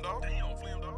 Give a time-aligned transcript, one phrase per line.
[0.00, 0.22] Flam dog.
[0.22, 0.97] Damn, Flam dog.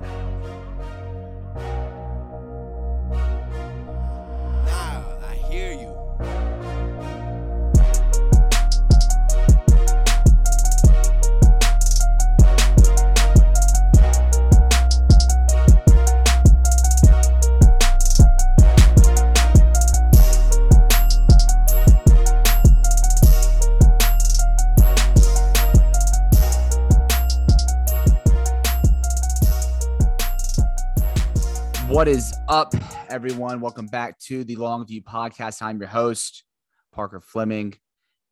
[32.51, 32.75] Up,
[33.09, 33.61] everyone?
[33.61, 35.63] Welcome back to the Longview Podcast.
[35.63, 36.43] I'm your host,
[36.91, 37.75] Parker Fleming,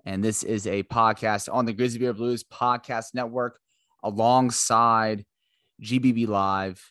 [0.05, 3.61] and this is a podcast on the Grizzly Bear Blues Podcast Network
[4.03, 5.25] alongside
[5.81, 6.85] GBB Live,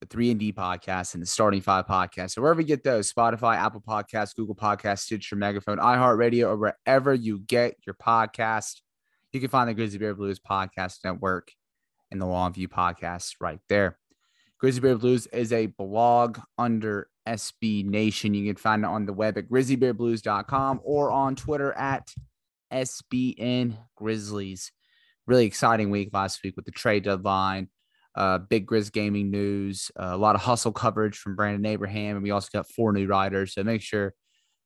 [0.00, 2.30] the 3 and D podcast, and the Starting Five podcast.
[2.30, 7.12] So wherever you get those, Spotify, Apple Podcasts, Google Podcasts, Stitcher, Megaphone, iHeartRadio, or wherever
[7.12, 8.80] you get your podcast,
[9.34, 11.52] you can find the Grizzly Bear Blues Podcast Network
[12.10, 13.99] and the Longview Podcast right there.
[14.60, 18.34] Grizzly Bear Blues is a blog under SB Nation.
[18.34, 22.12] You can find it on the web at grizzlybearblues.com or on Twitter at
[22.70, 24.70] SBN Grizzlies.
[25.26, 27.68] Really exciting week last week with the trade deadline,
[28.14, 32.22] uh, big Grizz gaming news, uh, a lot of hustle coverage from Brandon Abraham, and
[32.22, 33.54] we also got four new riders.
[33.54, 34.12] So make sure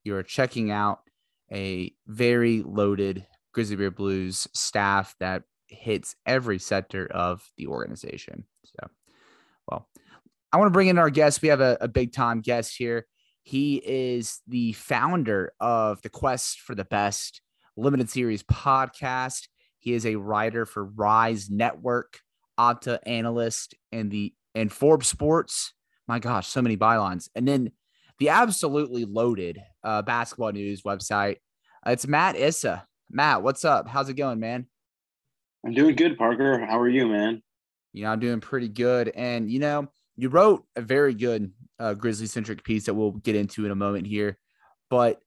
[0.03, 1.01] you are checking out
[1.53, 8.45] a very loaded Grizzly Bear Blues staff that hits every sector of the organization.
[8.65, 8.89] So
[9.69, 9.89] well,
[10.53, 11.43] I want to bring in our guest.
[11.43, 13.07] We have a, a big time guest here.
[13.43, 17.43] He is the founder of the Quest for the Best
[17.77, 19.49] limited series podcast.
[19.79, 22.21] He is a writer for Rise Network,
[22.59, 25.75] Opta analyst, and the and Forbes Sports.
[26.09, 27.29] My gosh, so many bylines.
[27.35, 27.73] And then
[28.19, 31.37] the absolutely loaded uh, basketball news website.
[31.87, 32.87] Uh, it's Matt Issa.
[33.11, 33.89] Matt, what's up?
[33.89, 34.67] How's it going, man?
[35.67, 36.65] I'm doing good, Parker.
[36.65, 37.43] How are you, man?
[37.95, 39.09] You know, I'm doing pretty good.
[39.15, 43.37] And, you know, you wrote a very good uh, Grizzly centric piece that we'll get
[43.37, 44.37] into in a moment here.
[44.91, 45.21] But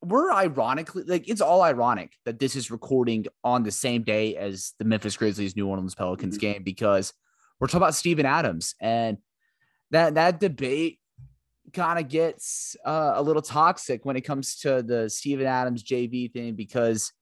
[0.00, 4.74] we're ironically, like, it's all ironic that this is recording on the same day as
[4.78, 6.40] the Memphis Grizzlies New Orleans Pelicans Mhm.
[6.40, 7.12] game because
[7.58, 8.74] we're talking about Steven Adams.
[8.80, 9.18] And
[9.90, 11.00] that, that debate
[11.72, 16.32] kind of gets uh, a little toxic when it comes to the Steven Adams JV
[16.32, 17.12] thing because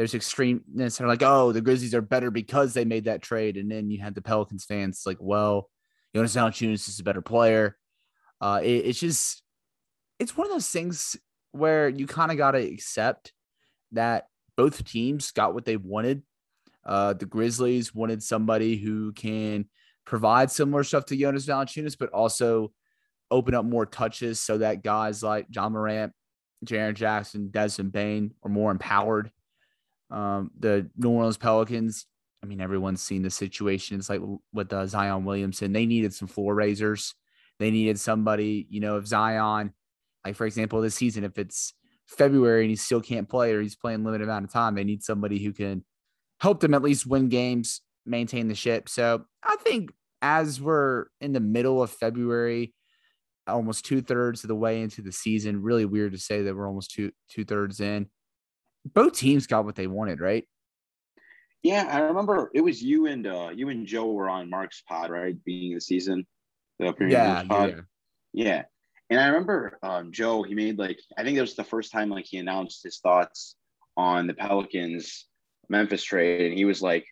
[0.00, 3.58] there's extremeness are like, oh, the Grizzlies are better because they made that trade.
[3.58, 5.68] And then you had the Pelicans fans like, well,
[6.14, 7.76] Jonas Valanciunas is a better player.
[8.40, 9.42] Uh, it- it's just,
[10.18, 11.16] it's one of those things
[11.52, 13.34] where you kind of got to accept
[13.92, 16.22] that both teams got what they wanted.
[16.82, 19.66] Uh, the Grizzlies wanted somebody who can
[20.06, 22.72] provide similar stuff to Jonas Valanciunas, but also
[23.30, 26.14] open up more touches so that guys like Ja Morant,
[26.64, 29.30] Jaren Jackson, Desmond Bane are more empowered.
[30.10, 32.06] Um, the New Orleans Pelicans,
[32.42, 33.98] I mean, everyone's seen the situation.
[33.98, 34.20] It's like
[34.52, 37.14] with uh, Zion Williamson, they needed some floor raisers.
[37.58, 39.72] They needed somebody, you know, if Zion,
[40.24, 41.74] like for example, this season, if it's
[42.06, 45.02] February and he still can't play or he's playing limited amount of time, they need
[45.02, 45.84] somebody who can
[46.40, 48.88] help them at least win games, maintain the ship.
[48.88, 49.92] So I think
[50.22, 52.74] as we're in the middle of February,
[53.46, 56.66] almost two thirds of the way into the season, really weird to say that we're
[56.66, 58.08] almost two two thirds in.
[58.84, 60.46] Both teams got what they wanted, right?
[61.62, 65.10] Yeah, I remember it was you and uh you and Joe were on Mark's pod,
[65.10, 65.36] right?
[65.44, 66.26] Beginning of the season.
[66.78, 67.80] The Yeah, yeah,
[68.32, 68.62] yeah.
[69.10, 72.08] And I remember um Joe, he made like I think that was the first time
[72.08, 73.56] like he announced his thoughts
[73.96, 75.26] on the Pelicans
[75.68, 76.50] Memphis trade.
[76.50, 77.06] And he was like,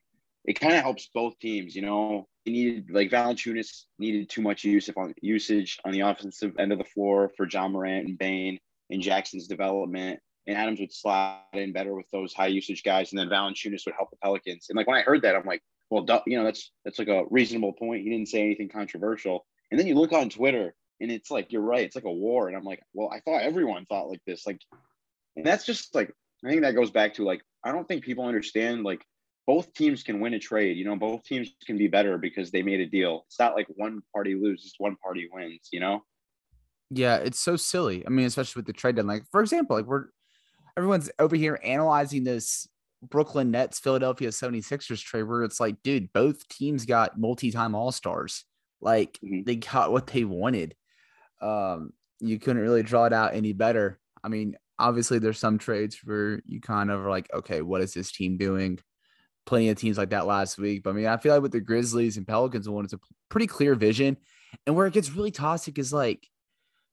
[0.44, 2.26] it kind of helps both teams, you know.
[2.44, 6.78] He needed like Valanciunas needed too much use on usage on the offensive end of
[6.78, 8.58] the floor for Ja Morant and Bane
[8.88, 10.20] and Jackson's development.
[10.48, 13.94] And Adams would slide in better with those high usage guys, and then Valanciunas would
[13.94, 14.66] help the Pelicans.
[14.68, 17.24] And like when I heard that, I'm like, well, you know, that's that's like a
[17.30, 18.02] reasonable point.
[18.02, 19.46] He didn't say anything controversial.
[19.70, 22.48] And then you look on Twitter, and it's like you're right, it's like a war.
[22.48, 24.60] And I'm like, well, I thought everyone thought like this, like,
[25.36, 26.12] and that's just like
[26.44, 29.04] I think that goes back to like I don't think people understand like
[29.46, 30.76] both teams can win a trade.
[30.76, 33.24] You know, both teams can be better because they made a deal.
[33.26, 35.68] It's not like one party loses, one party wins.
[35.72, 36.04] You know.
[36.90, 38.06] Yeah, it's so silly.
[38.06, 39.18] I mean, especially with the trade deadline.
[39.18, 40.06] Like, for example, like we're
[40.78, 42.68] everyone's over here analyzing this
[43.02, 48.44] Brooklyn Nets Philadelphia 76ers trade where it's like, dude, both teams got multi-time all-stars.
[48.80, 49.44] Like Mhm.
[49.44, 50.76] they got what they wanted.
[51.40, 54.00] Um, you couldn't really draw it out any better.
[54.22, 57.94] I mean, obviously there's some trades where you kind of are like, okay, what is
[57.94, 58.78] this team doing?
[59.46, 60.82] Plenty of teams like that last week.
[60.84, 63.46] But I mean, I feel like with the Grizzlies and Pelicans one, it's a pretty
[63.46, 64.16] clear vision.
[64.66, 66.28] And where it gets really toxic is like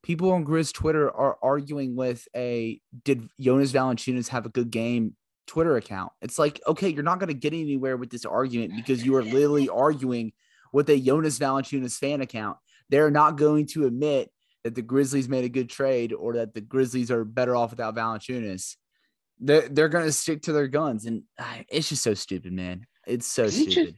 [0.05, 5.15] people on Grizz Twitter are arguing with a did Jonas Valanciunas have a good game
[5.47, 6.11] Twitter account.
[6.21, 9.23] It's like, okay, you're not going to get anywhere with this argument because you are
[9.23, 10.33] literally arguing
[10.71, 12.57] with a Jonas Valanciunas fan account.
[12.89, 14.29] They're not going to admit
[14.63, 17.95] that the Grizzlies made a good trade or that the Grizzlies are better off without
[17.95, 18.75] Valanciunas.
[19.39, 21.05] They're, they're going to stick to their guns.
[21.05, 22.85] And uh, it's just so stupid, man.
[23.07, 23.97] It's so stupid.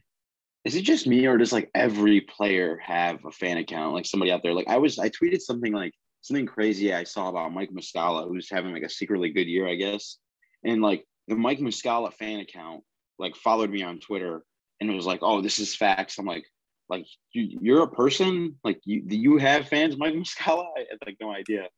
[0.64, 3.94] Is it just me or does like every player have a fan account?
[3.94, 7.28] Like somebody out there, like I was, I tweeted something like something crazy I saw
[7.28, 10.18] about Mike Muscala, who's having like a secretly good year, I guess.
[10.64, 12.82] And like the Mike Muscala fan account,
[13.18, 14.42] like followed me on Twitter
[14.80, 16.18] and it was like, oh, this is facts.
[16.18, 16.44] I'm like,
[16.88, 20.66] like you, you're a person, like you, do you have fans, Mike Muscala?
[20.76, 21.68] I had like no idea.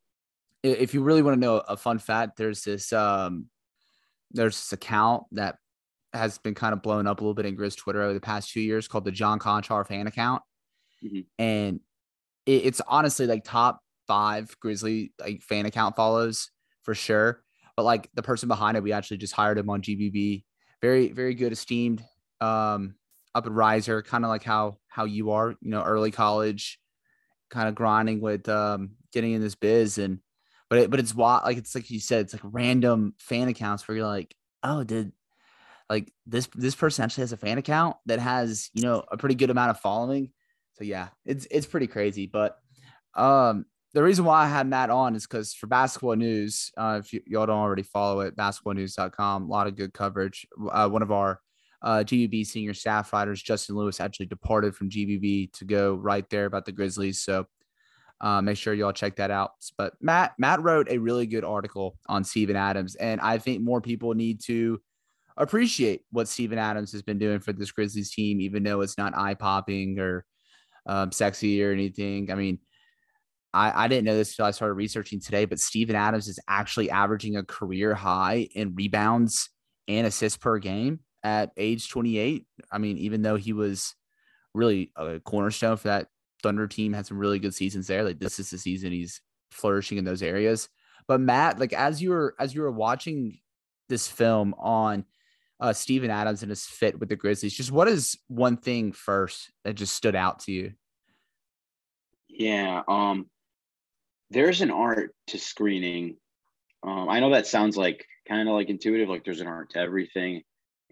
[0.63, 3.47] If you really want to know a fun fact, there's this um
[4.31, 5.57] there's this account that
[6.13, 8.51] has been kind of blown up a little bit in Grizz Twitter over the past
[8.51, 10.41] two years called the John Konchar fan account.
[11.03, 11.25] Mhm.
[11.39, 11.79] And
[12.45, 16.49] it, it's honestly like top five Grizzly like fan account follows
[16.83, 17.43] for sure.
[17.75, 20.43] But like the person behind it, we actually just hired him on GBB.
[20.81, 22.03] Very, very good, esteemed,
[22.41, 22.95] um,
[23.33, 26.79] up and riser, kind of like how how you are, you know, early college,
[27.49, 30.19] kind of grinding with um getting in this biz and
[30.69, 33.87] but it, but it's why like it's like you said it's like random fan accounts
[33.87, 34.33] where you're like
[34.63, 35.11] oh did
[35.91, 39.35] like this this person actually has a fan account that has you know a pretty
[39.35, 40.31] good amount of following
[40.77, 42.57] so yeah it's it's pretty crazy but
[43.15, 47.11] um the reason why i had matt on is because for basketball news uh if
[47.11, 51.11] you, y'all don't already follow it basketballnews.com a lot of good coverage uh, one of
[51.11, 51.41] our
[51.83, 56.45] uh, GBB senior staff writers, Justin Lewis, actually departed from GBB to go right there
[56.45, 57.21] about the Grizzlies.
[57.21, 57.47] So
[58.19, 59.53] uh, make sure y'all check that out.
[59.79, 63.81] But Matt Matt wrote a really good article on Steven Adams, and I think more
[63.81, 64.79] people need to
[65.37, 69.17] appreciate what Steven Adams has been doing for this Grizzlies team, even though it's not
[69.17, 70.25] eye popping or
[70.85, 72.31] um, sexy or anything.
[72.31, 72.59] I mean,
[73.53, 76.89] I, I didn't know this until I started researching today, but Steven Adams is actually
[76.89, 79.49] averaging a career high in rebounds
[79.87, 82.45] and assists per game at age 28.
[82.71, 83.95] I mean, even though he was
[84.53, 86.07] really a cornerstone for that
[86.41, 88.03] Thunder team, had some really good seasons there.
[88.03, 90.69] Like this is the season he's flourishing in those areas.
[91.07, 93.39] But Matt, like as you were as you were watching
[93.89, 95.05] this film on
[95.61, 99.51] uh Steven Adams and his fit with the Grizzlies, just what is one thing first
[99.63, 100.73] that just stood out to you?
[102.27, 102.81] Yeah.
[102.87, 103.29] Um,
[104.31, 106.17] there's an art to screening.
[106.83, 109.79] Um, I know that sounds like kind of like intuitive, like there's an art to
[109.79, 110.41] everything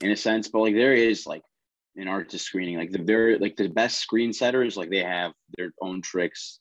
[0.01, 1.41] in a sense, but like there is like
[1.95, 2.77] an art to screening.
[2.77, 6.59] Like the very like the best screen setters, like they have their own tricks,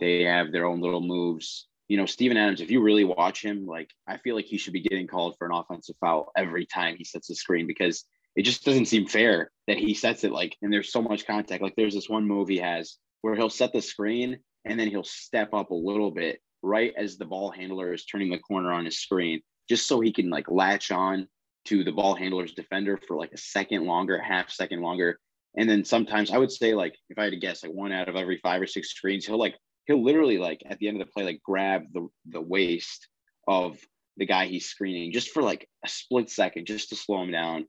[0.00, 1.68] they have their own little moves.
[1.88, 4.72] You know, Steven Adams, if you really watch him, like I feel like he should
[4.72, 8.04] be getting called for an offensive foul every time he sets the screen because
[8.34, 11.62] it just doesn't seem fair that he sets it like and there's so much contact.
[11.62, 15.04] Like there's this one move he has where he'll set the screen and then he'll
[15.04, 18.84] step up a little bit right as the ball handler is turning the corner on
[18.84, 21.28] his screen, just so he can like latch on
[21.66, 25.18] to the ball handler's defender for like a second longer, half second longer.
[25.56, 28.08] And then sometimes I would say like if I had to guess, like one out
[28.08, 29.56] of every five or six screens, he'll like
[29.86, 33.08] he'll literally like at the end of the play, like grab the the waist
[33.46, 33.78] of
[34.16, 37.66] the guy he's screening just for like a split second, just to slow him down.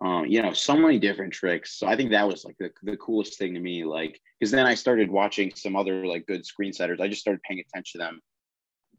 [0.00, 1.76] Um, you know, so many different tricks.
[1.76, 3.84] So I think that was like the, the coolest thing to me.
[3.84, 7.00] Like, because then I started watching some other like good screen setters.
[7.00, 8.20] I just started paying attention to them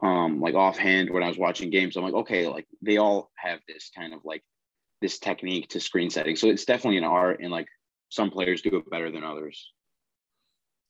[0.01, 1.95] um like offhand when I was watching games.
[1.95, 4.43] I'm like, okay, like they all have this kind of like
[5.01, 6.35] this technique to screen setting.
[6.35, 7.67] So it's definitely an art and like
[8.09, 9.71] some players do it better than others.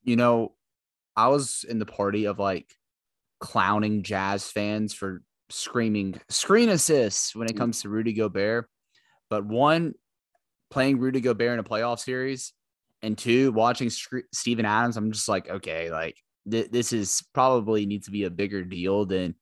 [0.04, 0.54] You know,
[1.20, 2.74] I was in the party of like
[3.42, 7.58] clowning jazz fans for screaming screen assists when it mm.
[7.58, 8.70] comes to Rudy Gobert.
[9.30, 9.96] But one,
[10.72, 12.54] playing Rudy Gobert in a playoff series,
[13.02, 16.16] and two, watching Sc- Steven Adams, I'm just like, okay, like
[16.50, 19.36] th- this is probably needs to be a bigger deal than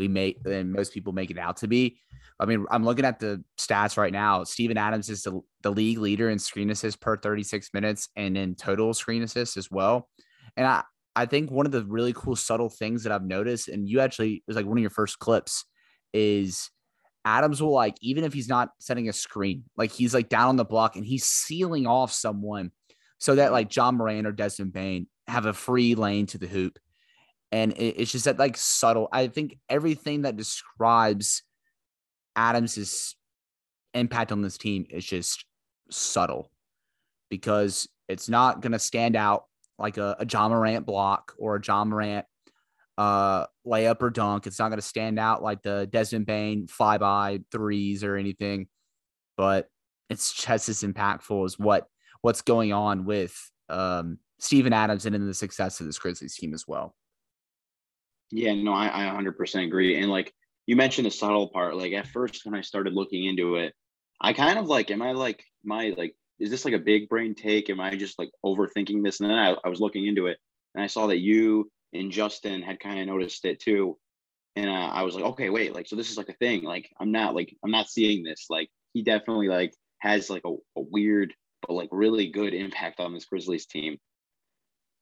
[0.00, 2.00] we make than most people make it out to be.
[2.40, 4.42] I mean, I'm looking at the stats right now.
[4.42, 8.56] Steven Adams is the, the league leader in screen assists per 36 minutes and in
[8.56, 10.08] total screen assists as well.
[10.56, 10.82] And I,
[11.20, 14.36] I think one of the really cool subtle things that I've noticed, and you actually
[14.36, 15.64] it was like one of your first clips,
[16.14, 16.70] is
[17.24, 20.56] Adams will like, even if he's not setting a screen, like he's like down on
[20.56, 22.70] the block and he's sealing off someone
[23.18, 26.78] so that like John Moran or Desmond Bane have a free lane to the hoop.
[27.52, 29.08] And it, it's just that like subtle.
[29.12, 31.42] I think everything that describes
[32.34, 33.14] Adams's
[33.92, 35.44] impact on this team is just
[35.90, 36.50] subtle
[37.28, 39.44] because it's not going to stand out
[39.80, 42.26] like a, a Ja Morant block or a Ja Morant
[42.98, 44.46] uh, layup or dunk.
[44.46, 48.68] It's not going to stand out like the Desmond Bane fly by threes or anything,
[49.36, 49.68] but
[50.10, 51.86] it's just as impactful as what
[52.20, 53.34] what's going on with
[53.70, 56.94] um, Steven Adams and in the success of this Grizzlies team as well.
[58.30, 59.96] Yeah, no, I, I 100% agree.
[60.00, 60.32] And like
[60.66, 63.72] you mentioned the subtle part, like at first when I started looking into it,
[64.20, 67.34] I kind of like, am I like, my like is this like a big brain
[67.34, 67.70] take?
[67.70, 69.20] Am I just like overthinking this?
[69.20, 70.38] And then I, I was looking into it
[70.74, 73.98] and I saw that you and Justin had kind of noticed it too.
[74.56, 76.64] And uh, I was like, okay, wait, like, so this is like a thing.
[76.64, 78.46] Like, I'm not like, I'm not seeing this.
[78.50, 81.34] Like, he definitely like has like a, a weird,
[81.66, 83.98] but like really good impact on this Grizzlies team.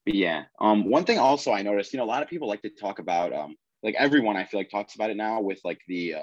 [0.04, 2.62] But yeah, um, one thing also I noticed, you know, a lot of people like
[2.62, 5.80] to talk about, um, like everyone I feel like talks about it now with like
[5.86, 6.22] the uh,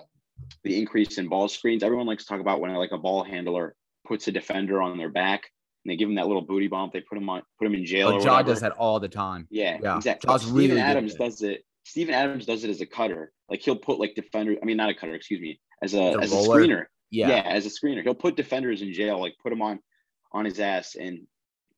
[0.63, 1.83] the increase in ball screens.
[1.83, 5.09] Everyone likes to talk about when like a ball handler puts a defender on their
[5.09, 5.49] back
[5.83, 6.93] and they give him that little booty bump.
[6.93, 8.15] They put him on, put him in jail.
[8.15, 9.47] Like Ja does that all the time.
[9.49, 9.97] Yeah, Yeah.
[9.97, 10.27] exactly.
[10.31, 11.17] Ja's Steven really Adams it.
[11.19, 11.63] does it.
[11.83, 13.31] Steven Adams does it as a cutter.
[13.49, 14.55] Like he'll put like defender.
[14.61, 15.13] I mean, not a cutter.
[15.15, 15.59] Excuse me.
[15.83, 16.85] As a As a a screener.
[17.11, 17.29] Yeah.
[17.29, 17.41] Yeah.
[17.45, 18.01] as a screener.
[18.03, 19.19] He'll put defenders in jail.
[19.19, 19.79] Like put him on
[20.31, 20.95] on his ass.
[20.95, 21.19] And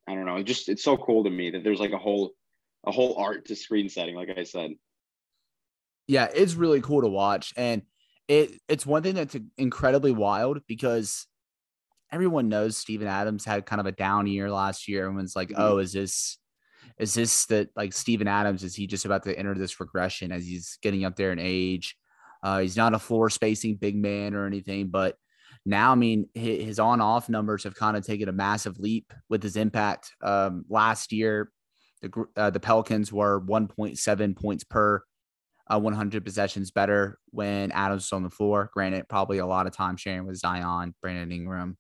[0.08, 0.38] I don't know.
[0.38, 2.32] It just it's so cool to me that there's like a whole
[2.86, 4.16] a whole art to screen setting.
[4.16, 4.72] Like I said.
[6.08, 7.82] yeah, it's really cool to watch, and
[8.30, 11.28] it it's one thing that's incredibly wild because
[12.12, 15.06] everyone knows Steven Adams had kind of a down year last year.
[15.06, 15.56] Everyone's like, Mhm.
[15.58, 16.38] "Oh, is this
[16.98, 18.64] is this that like Steven Adams?
[18.64, 21.96] Is he just about to enter this regression as he's getting up there in age?
[22.44, 25.16] Uh, he's not a floor spacing big man or anything, but
[25.66, 29.12] now, I mean, hi- his on off numbers have kind of taken a massive leap
[29.30, 30.12] with his impact.
[30.24, 31.52] Um, last year,
[32.02, 35.04] the uh, the Pelicans were 1.7 points per
[35.70, 38.70] uh, 100 possessions better when Adams was on the floor.
[38.74, 41.78] Granted, probably a lot of time sharing with Zion, Brandon Ingram,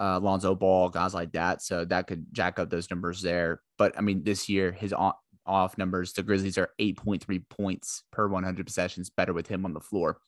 [0.00, 1.62] uh, Lonzo Ball, guys like that.
[1.62, 3.60] So that could jack up those numbers there.
[3.78, 5.12] But I mean, this year, his on,
[5.46, 9.80] off numbers, the Grizzlies are 8.3 points per 100 possessions better with him on the
[9.80, 10.18] floor.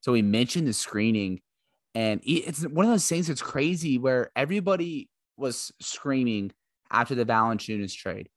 [0.00, 1.40] So we mentioned the screening,
[1.94, 6.52] and it's one of those things that's crazy where everybody was screaming
[6.90, 8.28] after the Valanciunas trade.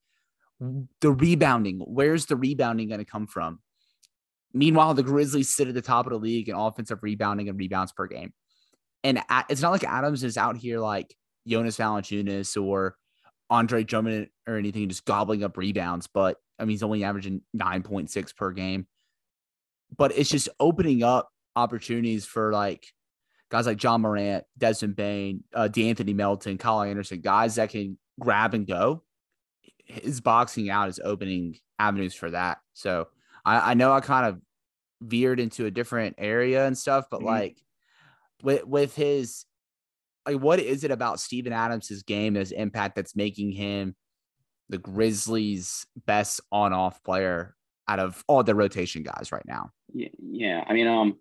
[1.02, 3.60] The rebounding, where's the rebounding going to come from?
[4.54, 7.92] Meanwhile, the Grizzlies sit at the top of the league in offensive rebounding and rebounds
[7.92, 8.34] per game.
[9.04, 11.16] And it's not like Adams is out here like
[11.48, 12.96] Jonas Valanciunas or
[13.50, 16.08] Andre Drummond or anything, just gobbling up rebounds.
[16.08, 18.86] But I mean, he's only averaging 9.6 per game.
[19.98, 22.86] But it's just opening up opportunities for like
[23.50, 28.54] guys like Ja Morant, Desmond Bane, uh, D'Anthony Melton, Kyle Anderson, guys that can grab
[28.54, 29.04] and go.
[29.86, 32.60] His boxing out is opening avenues for that.
[32.74, 33.08] So
[33.44, 34.40] I, I know I kind of
[35.02, 37.26] veered into a different area and stuff, but Mhm.
[37.26, 37.58] like
[38.44, 39.46] with with his
[40.28, 43.96] like what is it about Steven Adams' game, his impact that's making him
[44.70, 47.56] the Grizzlies' best on off player
[47.88, 49.72] out of all the rotation guys right now?
[49.94, 50.64] Yeah, yeah.
[50.68, 51.18] I mean, um,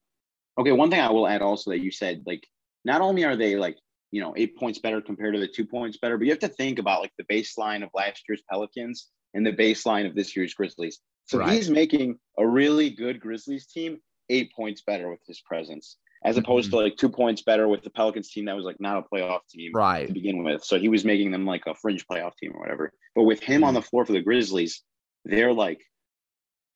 [0.58, 0.72] okay.
[0.72, 2.46] One thing I will add also that you said, like,
[2.84, 3.76] not only are they like,
[4.10, 6.48] you know, eight points better compared to the two points better, but you have to
[6.48, 10.54] think about like the baseline of last year's Pelicans and the baseline of this year's
[10.54, 11.00] Grizzlies.
[11.26, 11.52] So Right.
[11.52, 13.98] he's making a really good Grizzlies team
[14.28, 17.90] eight points better with his presence, as opposed to like two points better with the
[17.90, 20.06] Pelicans team that was like not a playoff team Right.
[20.06, 20.62] to begin with.
[20.64, 22.92] So he was making them like a fringe playoff team or whatever.
[23.14, 24.82] But with him on the floor for the Grizzlies,
[25.24, 25.80] they're like,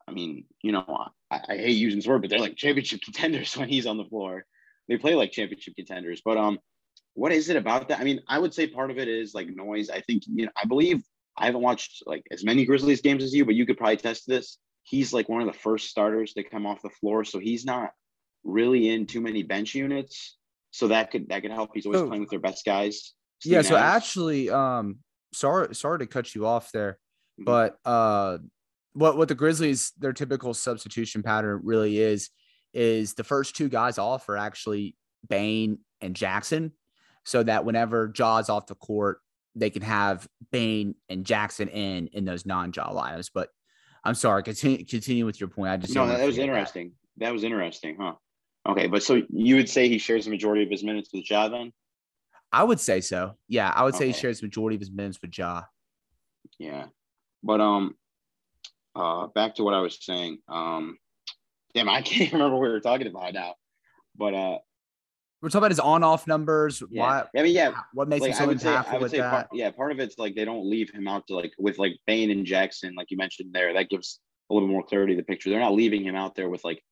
[0.08, 3.56] I mean, you know, I, I hate using this word, but they're like championship contenders
[3.56, 4.44] when he's on the floor.
[4.88, 6.22] They play like championship contenders.
[6.24, 6.58] But um,
[7.14, 8.00] what is it about that?
[8.00, 9.90] I mean, I would say part of it is like noise.
[9.90, 11.02] I think you know, I believe
[11.36, 14.26] I haven't watched like as many Grizzlies games as you, but you could probably test
[14.26, 14.58] this.
[14.82, 17.90] He's like one of the first starters to come off the floor, so he's not
[18.44, 20.36] really in too many bench units.
[20.70, 21.70] So that could that could help.
[21.74, 23.14] He's always So- playing with their best guys.
[23.44, 24.98] Yeah, Steven so actually, um,
[25.34, 26.98] sorry, sorry to cut you off there,
[27.40, 27.44] Mhm.
[27.44, 28.38] but uh,
[28.92, 32.30] what what the Grizzlies their typical substitution pattern really is
[32.72, 34.96] is the first two guys off are actually
[35.28, 36.72] Bane and Jackson,
[37.24, 39.20] so that whenever Ja's off the court,
[39.54, 43.30] they can have Bane and Jackson in in those non-Ja lineups.
[43.32, 43.50] But
[44.04, 45.70] I'm sorry, continue continue with your point.
[45.70, 46.92] I just no, that, was interesting.
[47.18, 47.32] That.
[47.32, 48.14] was interesting, huh?
[48.66, 51.48] Okay, but so you would say he shares the majority of his minutes with Ja
[51.48, 51.72] then?
[52.50, 53.36] I would say so.
[53.48, 54.20] Yeah, I would say he Okay.
[54.20, 55.62] shares majority of his minutes with Ja.
[56.58, 56.86] Yeah.
[57.42, 57.94] But um
[58.94, 60.38] uh back to what I was saying.
[60.48, 60.96] Um
[61.74, 63.54] damn, I can't remember what we were talking about now.
[64.16, 64.58] But uh
[65.42, 66.82] We're talking about his on-off numbers.
[66.90, 67.02] yeah.
[67.02, 67.24] Why?
[67.38, 69.30] I mean, yeah, What makes like him so impactful I would with say that?
[69.30, 71.98] part, yeah, part of it's like they don't leave him out to like with like
[72.06, 73.74] Bane and Jackson, like you mentioned there.
[73.74, 75.50] That gives a little more clarity to the picture.
[75.50, 76.82] They're not leaving him out there with like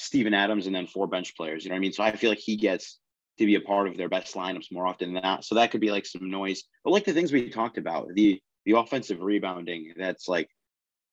[0.00, 1.64] Steven Adams and then four bench players.
[1.64, 1.92] You know what I mean?
[1.92, 2.98] So I feel like he gets
[3.38, 5.44] to be a part of their best lineups more often than not.
[5.44, 6.64] So that could be like some noise.
[6.84, 10.48] But like the things we talked about, the the offensive rebounding, that's like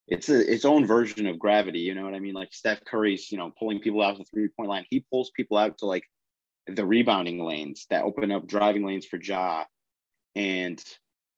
[0.07, 1.79] it's a, its own version of gravity.
[1.79, 2.33] You know what I mean?
[2.33, 4.85] Like Steph Curry's, you know, pulling people out to the three point line.
[4.89, 6.03] He pulls people out to like
[6.67, 9.63] the rebounding lanes that open up driving lanes for Ja
[10.35, 10.83] and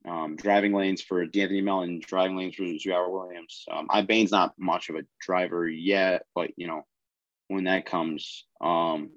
[0.08, 3.10] um, driving lanes for D'Anthony Melton, driving lanes for J.R.
[3.12, 3.66] Williams.
[3.72, 6.84] Um, I Bane's not much of a driver yet, but you know,
[7.50, 9.12] when that comes, um,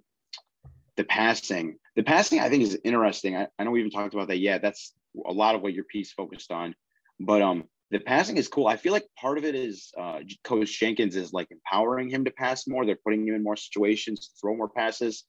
[0.97, 1.77] the passing.
[1.97, 3.37] the passing I think is interesting.
[3.37, 4.61] I, I know we haven't talked about that yet.
[4.61, 4.93] That's
[5.27, 6.75] a lot of what your piece focused on,
[7.21, 8.67] but um, the passing is cool.
[8.67, 12.31] I feel like part of it is uh, Coach Jenkins is like empowering him to
[12.31, 12.85] pass more.
[12.85, 15.25] They're putting him in more situations to throw more passes.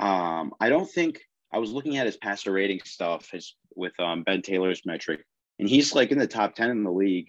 [0.00, 1.20] Um, I don't think
[1.52, 5.24] I was looking at his passer rating stuff his, with um, Ben Taylor's metric,
[5.58, 7.28] and he's like in the top ten in the league.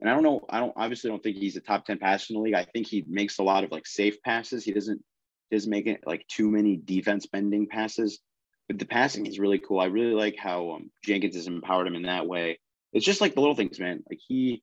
[0.00, 0.44] And I don't know.
[0.48, 2.54] I don't obviously don't think he's a top ten passer in the league.
[2.54, 4.64] I think he makes a lot of like safe passes.
[4.64, 5.02] He doesn't
[5.50, 8.20] doesn't make it like too many defense bending passes.
[8.68, 9.80] But the passing is really cool.
[9.80, 12.58] I really like how um, Jenkins has empowered him in that way.
[12.92, 14.02] It's just like the little things, man.
[14.08, 14.62] Like he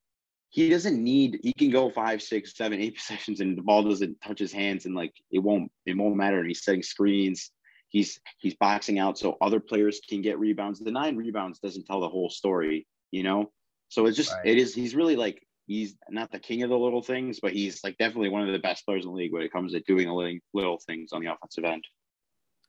[0.50, 4.22] he doesn't need he can go five, six, seven, eight possessions and the ball doesn't
[4.22, 6.39] touch his hands and like it won't it won't matter.
[6.39, 7.51] And he's setting screens.
[7.89, 10.80] He's he's boxing out so other players can get rebounds.
[10.80, 13.51] The nine rebounds doesn't tell the whole story, you know.
[13.96, 14.46] So it's just right.
[14.46, 17.82] it is he's really like he's not the king of the little things, but he's
[17.82, 20.08] like definitely one of the best players in the league when it comes to doing
[20.08, 21.82] the little, little things on the offensive end.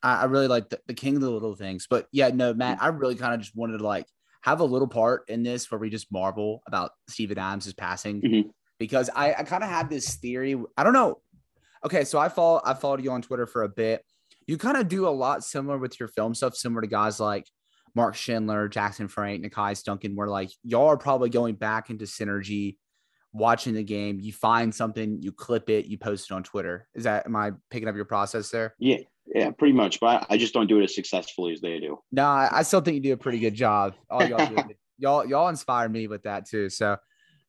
[0.04, 2.78] I, I really like the, the, king of the little things, but yeah, no, Matt,
[2.80, 4.06] I really kind of just wanted to like
[4.42, 8.49] have a little part in this where we just marvel about Steven Adams' passing mm-hmm.
[8.78, 10.54] because I, I kind of had this theory.
[10.76, 11.23] I don't know.
[11.85, 14.04] Okay, so I follow I followed you on Twitter for a bit.
[14.47, 17.49] You kind of do a lot similar with your film stuff, similar to guys like
[17.96, 22.76] Mark Schindler, Jackson Frank, Nekias Duncan, where like y'all are probably going back into synergy
[23.32, 26.86] watching the game, you find something, you clip it, you post it on Twitter.
[26.94, 28.74] Is that am I picking up your process there?
[28.78, 28.98] Yeah,
[29.34, 29.98] yeah, pretty much.
[29.98, 31.98] But I just don't do it as successfully as they do.
[32.12, 33.94] No, I, still think you do a pretty good job.
[34.10, 34.56] All y'all do,
[34.98, 36.68] y'all y'all inspire me with that too.
[36.68, 36.98] So,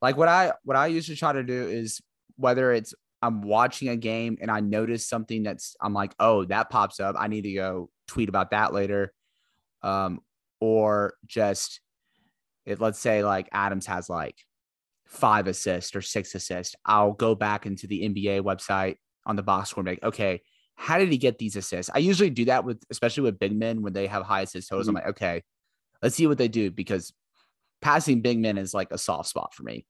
[0.02, 2.02] like what I what I usually try to do is
[2.38, 6.70] whether it's I'm watching a game and I notice something that's I'm like, oh, that
[6.70, 7.18] pops up.
[7.20, 9.12] I need to go tweet about that later.
[9.82, 10.22] Um,
[10.60, 11.82] or just
[12.66, 14.36] it, let's say like Adams has like
[15.06, 18.96] five assists or six assists, I'll go back into the NBA website
[19.26, 20.42] on the box score and make, okay,
[20.76, 21.90] how did he get these assists?
[21.94, 24.88] I usually do that with, especially with big men when they have high assist totals.
[24.88, 24.98] Mm-hmm.
[24.98, 25.44] I'm like, okay,
[26.02, 27.14] let's see what they do because
[27.82, 29.86] passing big men is like a soft spot for me.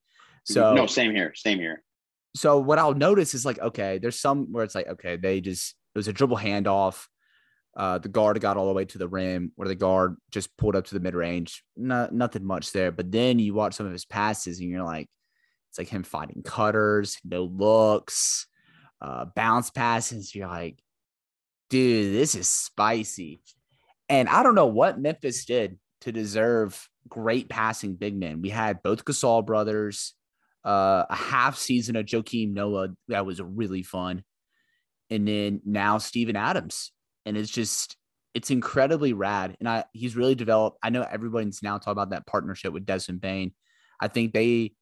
[0.45, 1.83] So no, same here, same here.
[2.35, 5.75] So what I'll notice is like, okay, there's some where it's like, okay, they just
[5.93, 7.07] it was a dribble handoff.
[7.77, 10.75] Uh, the guard got all the way to the rim, where the guard just pulled
[10.75, 11.63] up to the mid range.
[11.75, 12.91] No, nothing much there.
[12.91, 15.07] But then you watch some of his passes, and you're like,
[15.69, 18.47] it's like him fighting cutters, no looks,
[18.99, 20.33] uh, bounce passes.
[20.33, 20.79] You're like,
[21.69, 23.41] dude, this is spicy.
[24.09, 28.41] And I don't know what Memphis did to deserve great passing big men.
[28.41, 30.15] We had both Gasol brothers,
[30.65, 34.23] uh, a half season of Joakim Noah that was really fun,
[35.11, 36.91] and then now Steven Adams
[37.27, 37.97] and it's just
[38.33, 39.57] it's incredibly rad.
[39.59, 40.79] And I he's really developed.
[40.81, 43.51] I know everybody's now talking about that partnership with Desmond Bane.
[43.99, 44.73] I think they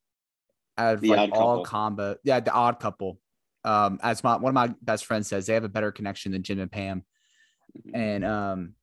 [0.78, 1.66] have the like all couple.
[1.66, 2.16] combo.
[2.24, 3.20] Yeah, the odd couple.
[3.64, 6.44] Um, as my one of my best friends says, they have a better connection than
[6.44, 7.04] Jim and Pam.
[7.78, 7.96] Mm-hmm.
[7.96, 8.74] And um,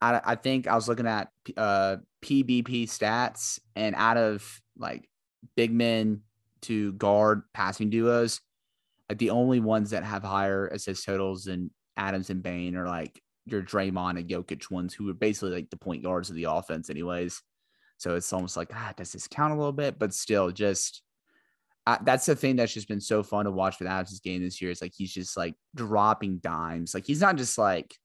[0.00, 5.08] I I think I was looking at uh PBP stats, and out of like
[5.56, 6.22] big men
[6.62, 8.40] to guard passing duos,
[9.08, 13.22] like the only ones that have higher assist totals than Adams and Bane are like
[13.44, 16.90] your Draymond and Jokic ones who are basically like the point guards of the offense,
[16.90, 17.42] anyways.
[17.98, 19.98] So it's almost like, ah, does this count a little bit?
[19.98, 21.02] But still, just
[22.02, 24.70] that's the thing that's just been so fun to watch with Adams' game this year.
[24.70, 26.94] Is like he's just like dropping dimes.
[26.94, 27.96] Like he's not just like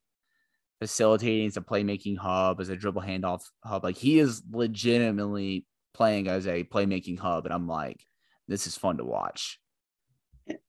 [0.79, 3.83] facilitating as a playmaking hub, as a dribble handoff hub.
[3.83, 7.45] Like he is legitimately playing as a playmaking hub.
[7.45, 8.05] And I'm like,
[8.47, 9.59] this is fun to watch.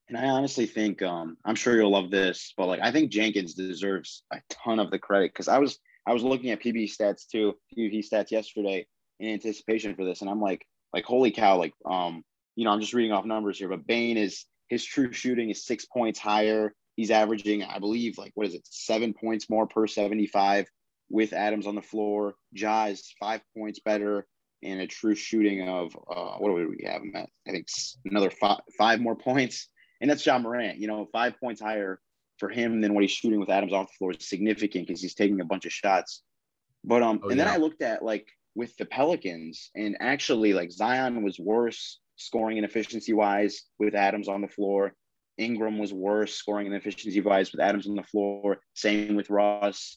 [0.08, 3.54] And I honestly think um, I'm sure you'll love this, but like I think Jenkins
[3.54, 7.26] deserves a ton of the credit because I was I was looking at PB stats
[7.26, 8.86] too, PB stats yesterday
[9.20, 12.22] in anticipation for this, and I'm like like holy cow, like um
[12.56, 15.64] you know I'm just reading off numbers here, but Bane is his true shooting is
[15.64, 16.74] six points higher.
[16.96, 20.66] He's averaging I believe like what is it seven points more per 75
[21.08, 22.34] with Adams on the floor.
[22.52, 24.26] Ja is five points better
[24.62, 27.28] and a true shooting of uh, what do we have him at?
[27.46, 27.66] I think
[28.04, 29.68] another five, five more points
[30.02, 30.78] and that's Ja Morant.
[30.78, 32.00] You know, five points higher
[32.38, 35.14] for him than what he's shooting with Adams off the floor is significant because he's
[35.14, 36.22] taking a bunch of shots.
[36.84, 37.44] But um, oh, and yeah.
[37.44, 42.58] then I looked at like with the Pelicans, and actually like Zion was worse scoring
[42.58, 44.92] and efficiency wise with Adams on the floor.
[45.38, 48.58] Ingram was worse scoring and efficiency wise with Adams on the floor.
[48.74, 49.96] Same with Russ.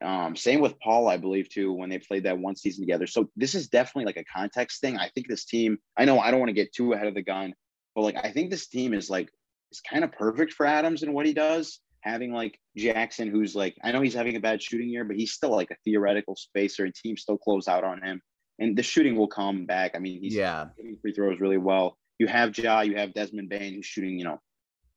[0.00, 3.06] Um, same with Paul, I believe, too, when they played that one season together.
[3.06, 4.96] So this is definitely like a context thing.
[4.96, 7.22] I think this team, I know I don't want to get too ahead of the
[7.22, 7.52] gun,
[7.96, 9.32] but like I think this team is like
[9.72, 11.80] is kind of perfect for Adams and what he does.
[12.02, 15.32] Having like Jackson, who's like I know he's having a bad shooting year, but he's
[15.32, 18.22] still like a theoretical spacer, and teams still close out on him.
[18.60, 19.96] And the shooting will come back.
[19.96, 21.98] I mean, he's yeah hitting free throws really well.
[22.18, 24.40] You have Ja, you have Desmond Bane, who's shooting, you know,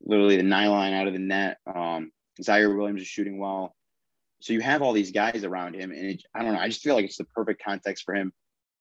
[0.01, 1.57] literally the nine line out of the net.
[1.73, 3.75] Um, Ziaire Williams is shooting well.
[4.41, 6.59] So you have all these guys around him, and it, I don't know.
[6.59, 8.31] I just feel like it's the perfect context for him.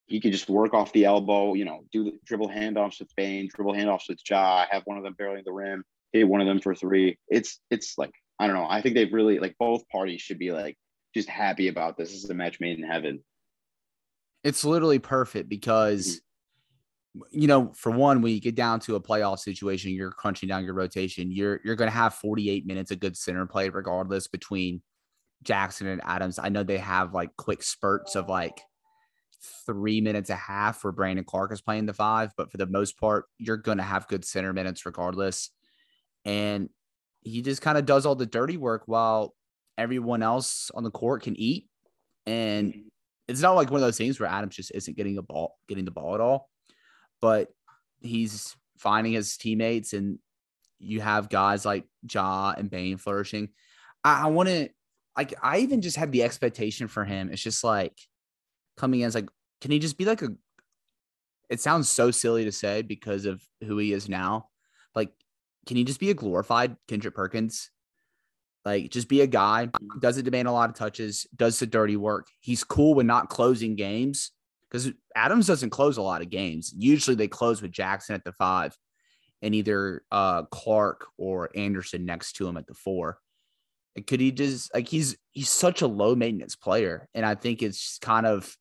[0.08, 3.48] He could just work off the elbow, you know, do the dribble handoffs with Bane,
[3.54, 6.60] dribble handoffs with Ja, have one of them barreling the rim, hit one of them
[6.60, 7.18] for three.
[7.28, 8.66] It's it's like I don't know.
[8.68, 10.76] I think they've really like both parties should be like
[11.14, 12.10] just happy about this.
[12.10, 13.22] This is a match made in heaven.
[14.44, 16.20] It's literally perfect because
[17.16, 17.40] mm-hmm.
[17.40, 20.64] you know, for one, when you get down to a playoff situation, you're crunching down
[20.64, 21.30] your rotation.
[21.30, 24.80] You're you're going to have 48 minutes of good center play regardless between
[25.42, 26.38] Jackson and Adams.
[26.38, 28.60] I know they have like quick spurts of like
[29.66, 32.98] three minutes a half where Brandon Clarke is playing the five, but for the most
[32.98, 35.50] part, you're going to have good center minutes regardless.
[36.24, 36.68] And
[37.22, 39.34] he just kind of does all the dirty work while
[39.76, 41.68] everyone else on the court can eat.
[42.26, 42.90] And
[43.28, 45.84] it's not like one of those things where Adams just isn't getting a ball, getting
[45.84, 46.50] the ball at all
[47.20, 47.48] but
[48.00, 50.18] he's finding his teammates and
[50.78, 53.48] you have guys like Ja and Bane flourishing.
[54.04, 54.68] I, I want to
[55.16, 57.30] like I even just have the expectation for him.
[57.32, 57.98] It's just like
[58.78, 59.28] coming in as like,
[59.60, 60.30] can he just be like a
[61.48, 64.48] it sounds so silly to say because of who he is now.
[64.94, 65.10] Like,
[65.66, 67.70] can he just be a glorified Kendrick Perkins?
[68.64, 72.26] Like, just be a guy, doesn't demand a lot of touches, does the dirty work.
[72.40, 74.32] He's cool with not closing games,
[74.70, 76.74] because Adams doesn't close a lot of games.
[76.76, 78.76] Usually they close with Jackson at the five
[79.40, 83.18] and either uh, Clarke or Anderson next to him at the four.
[84.06, 87.98] Could he just like he's he's such a low maintenance player, and I think it's
[87.98, 88.54] kind of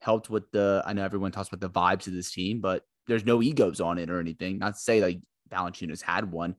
[0.00, 0.82] helped with the.
[0.86, 3.98] I know everyone talks about the vibes of this team, but there's no egos on
[3.98, 4.58] it or anything.
[4.58, 6.56] Not to say like Valanciunas had one,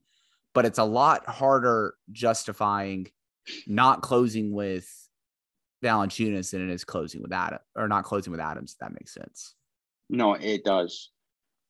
[0.54, 3.08] but it's a lot harder justifying
[3.68, 4.88] not closing with
[5.84, 8.74] Valanciunas than it is closing with Adam or not closing with Adams.
[8.74, 9.56] If that makes sense.
[10.10, 11.12] No, it does.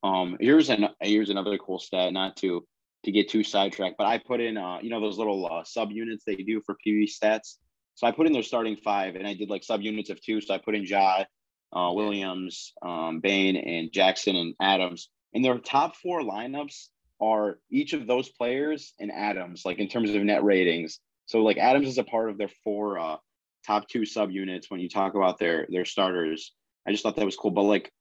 [0.01, 2.13] Um, here's an here's another cool stat.
[2.13, 2.65] Not to
[3.03, 5.91] to get too sidetracked, but I put in uh, you know those little uh, sub
[5.91, 7.57] units they do for PV stats.
[7.95, 10.39] So I put in their starting five, and I did like sub units of two.
[10.39, 11.25] So I put in Ja,
[11.73, 15.09] uh, Williams, um, Bane, and Jackson and Adams.
[15.33, 16.87] And their top four lineups
[17.21, 20.99] are each of those players and Adams, like in terms of net ratings.
[21.25, 23.17] So like Adams is a part of their four uh,
[23.65, 26.53] top two subunits when you talk about their their starters.
[26.87, 27.51] I just thought that was cool.
[27.51, 27.91] But like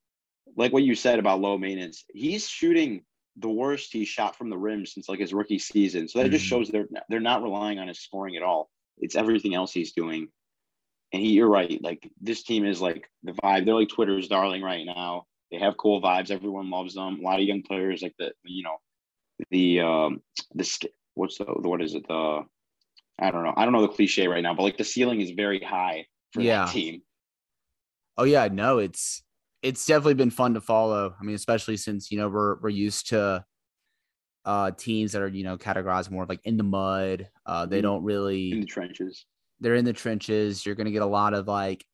[0.57, 3.03] like what you said about low maintenance, he's shooting
[3.37, 6.09] the worst he shot from the rim since like his rookie season.
[6.09, 6.33] So that mm-hmm.
[6.33, 8.71] just shows they're they're not relying on his scoring at all.
[8.99, 10.29] It's everything else he's doing.
[11.13, 11.83] And he, you're right.
[11.83, 13.65] Like this team is like the vibe.
[13.65, 15.25] They're like Twitter's darling right now.
[15.51, 16.31] They have cool vibes.
[16.31, 17.21] Everyone loves them.
[17.21, 18.77] A lot of young players, like the you know,
[19.51, 20.23] the um
[20.55, 20.69] the
[21.15, 22.43] what's the what is it the
[23.21, 23.55] I don't know.
[23.57, 26.41] I don't know the cliche right now, but like the ceiling is very high for
[26.41, 26.65] yeah.
[26.65, 27.03] that team.
[28.17, 29.23] Oh yeah, no, it's
[29.63, 31.15] it's definitely been fun to follow.
[31.19, 33.45] I mean, especially since you know we're we're used to
[34.45, 37.29] uh teams that are you know categorized more like in the mud.
[37.45, 37.83] Uh they mm-hmm.
[37.83, 39.25] don't really in the trenches.
[39.61, 40.65] They're in the trenches.
[40.65, 41.85] You're gonna get a lot of like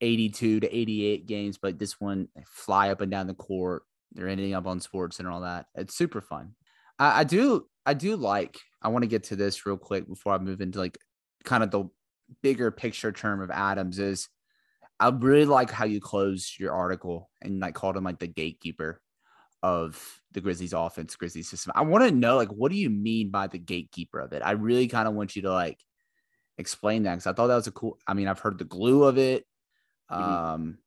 [0.00, 3.82] 82 to 88 games, but this one fly up and down the court.
[4.12, 5.66] They're ending up on sports and all that.
[5.74, 6.54] It's super fun.
[6.98, 10.34] I, I do I do like I want to get to this real quick before
[10.34, 10.98] I move into like
[11.44, 11.84] kind of the
[12.42, 14.28] bigger picture term of Adams is
[15.00, 19.00] I really like how you closed your article and like called him like the gatekeeper
[19.62, 21.72] of the Grizzlies offense, Grizzlies system.
[21.74, 24.42] I want to know like what do you mean by the gatekeeper of it?
[24.44, 25.78] I really kind of want you to like
[26.58, 27.98] explain that because I thought that was a cool.
[28.06, 29.46] I mean, I've heard the glue of it,
[30.10, 30.22] mm-hmm.
[30.22, 30.78] um,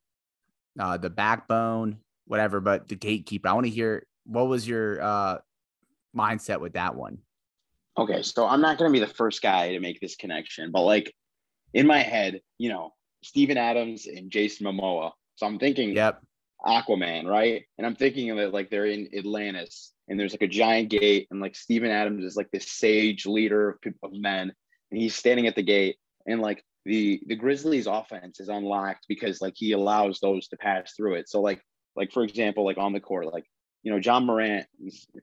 [0.78, 3.48] uh, the backbone, whatever, but the gatekeeper.
[3.48, 5.38] I want to hear what was your uh
[6.16, 7.18] mindset with that one.
[7.98, 10.82] Okay, so I'm not going to be the first guy to make this connection, but
[10.82, 11.14] like
[11.74, 15.12] in my head, you know, Steven Adams and Jason Momoa.
[15.36, 16.20] So I'm thinking, yep,
[16.64, 17.64] Aquaman, right?
[17.76, 21.28] And I'm thinking of it like they're in Atlantis and there's like a giant gate,
[21.30, 24.52] and like Steven Adams is like this sage leader of, of men,
[24.96, 29.54] he's standing at the gate, and like the the Grizzlies offense is unlocked because like
[29.56, 31.28] he allows those to pass through it.
[31.28, 31.62] So like
[31.96, 33.44] like for example, like on the court, like
[33.82, 34.66] you know, Ja Morant,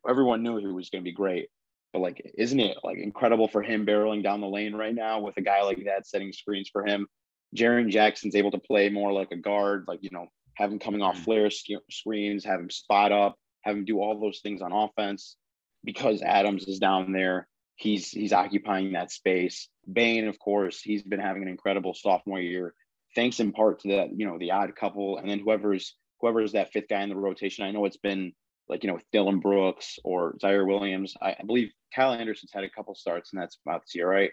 [0.07, 1.47] everyone knew he was going to be great.
[1.93, 5.37] But like, isn't it like incredible for him barreling down the lane right now with
[5.37, 7.07] a guy like that setting screens for him?
[7.55, 11.01] Jaren Jackson's able to play more like a guard, like, you know, have him coming
[11.01, 11.23] off mm.
[11.23, 11.49] flare
[11.89, 15.35] screens, have him spot up, have him do all those things on offense
[15.83, 17.47] because Adams is down there.
[17.79, 19.69] He's he's occupying that space.
[19.91, 22.73] Bane, of course, he's been having an incredible sophomore year,
[23.15, 26.73] thanks in part to that, you know, the odd couple, and then whoever's whoever's that
[26.73, 27.63] fifth guy in the rotation.
[27.63, 28.33] I know it's been
[28.67, 31.15] like you know Dillon Brooks or Ziaire Williams.
[31.21, 34.31] I, I, believe Kyle Anderson's had a couple starts and that's about this year, right?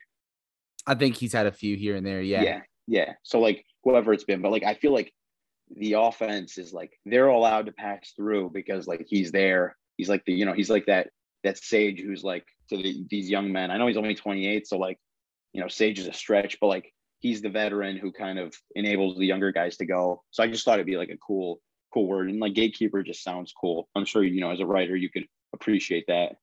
[0.86, 2.20] I think he's had a few here and there.
[2.20, 2.42] Yeah.
[2.42, 2.60] Yeah.
[2.86, 3.12] Yeah.
[3.22, 5.12] So like whoever it's been, but like I feel like
[5.74, 9.76] the offense is like they're allowed to pass through because like he's there.
[9.96, 11.08] He's like the you know he's like that
[11.42, 13.70] that sage who's like to the, these young men.
[13.70, 14.98] I know he's only 28, so like
[15.52, 19.16] you know sage is a stretch, but like he's the veteran who kind of enables
[19.16, 20.22] the younger guys to go.
[20.30, 21.60] So I just thought it'd be like a cool,
[21.92, 22.28] cool word.
[22.28, 23.88] And like gatekeeper just sounds cool.
[23.94, 26.36] I'm sure you know as a writer you could appreciate that.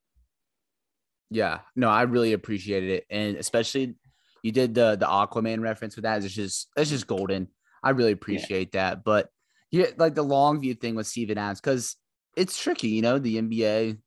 [1.30, 3.96] Yeah, no, I really appreciated it, and especially
[4.44, 6.24] you did the the Aquaman reference with that.
[6.24, 7.48] It's just it's just golden.
[7.84, 8.90] I really appreciate yeah.
[8.90, 9.04] that.
[9.04, 9.30] But
[9.72, 11.96] yeah, like the long view thing with Steven Adams, because
[12.38, 13.98] it's tricky, you know, the NBA,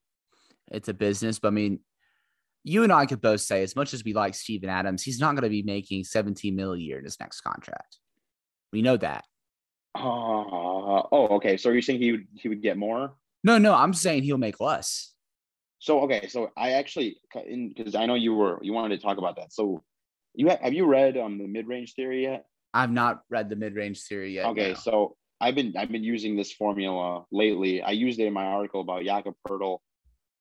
[0.71, 1.39] it's a business.
[1.39, 1.81] But I mean,
[2.67, 5.35] you and I could both say, as much as we like Steven Adams, he's not
[5.35, 7.99] going to be making 17 mil a year in his next contract.
[8.73, 9.25] We know that.
[9.95, 11.57] Uh, oh, okay.
[11.57, 13.15] So you're you saying he would he would get more?
[13.45, 15.15] No, no, I'm saying he'll make less.
[15.79, 19.37] So okay, so I actually because I know you were you wanted to talk about
[19.37, 19.53] that.
[19.53, 19.85] So
[20.35, 22.47] you have, have you read um the mid range theory yet?
[22.75, 24.47] I've not read the mid range theory yet.
[24.47, 24.75] Okay, no.
[24.75, 27.81] so I've been I've been using this formula lately.
[27.81, 29.79] I used it in my article about Jakob Poeltl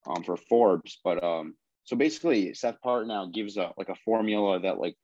[0.08, 1.54] um, for Forbes, but um,
[1.86, 4.96] so basically Seth Partnow gives a like a formula that like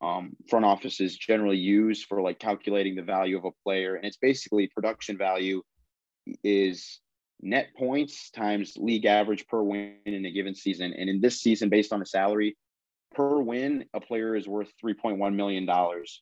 [0.00, 4.16] um, front offices generally use for like calculating the value of a player, and it's
[4.16, 5.62] basically production value
[6.42, 7.00] is
[7.40, 10.94] net points times league average per win in a given season.
[10.96, 12.56] And in this season, based on the salary,
[13.14, 15.68] per win, a player is worth $3.1 million.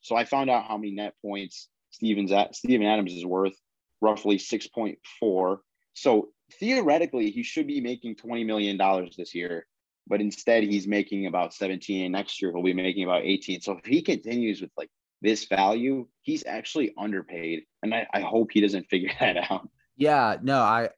[0.01, 3.55] So I found out how many net points Stevens at Steven Adams is worth,
[4.01, 5.57] roughly 6.4.
[5.93, 8.79] So theoretically, he should be making $20 million
[9.17, 9.67] this year,
[10.07, 12.05] but instead he's making about 17.
[12.05, 13.61] And next year he'll be making about 18.
[13.61, 14.89] So if he continues with like
[15.21, 17.63] this value, he's actually underpaid.
[17.83, 19.69] And I, I hope he doesn't figure that out.
[19.97, 20.89] Yeah, no, I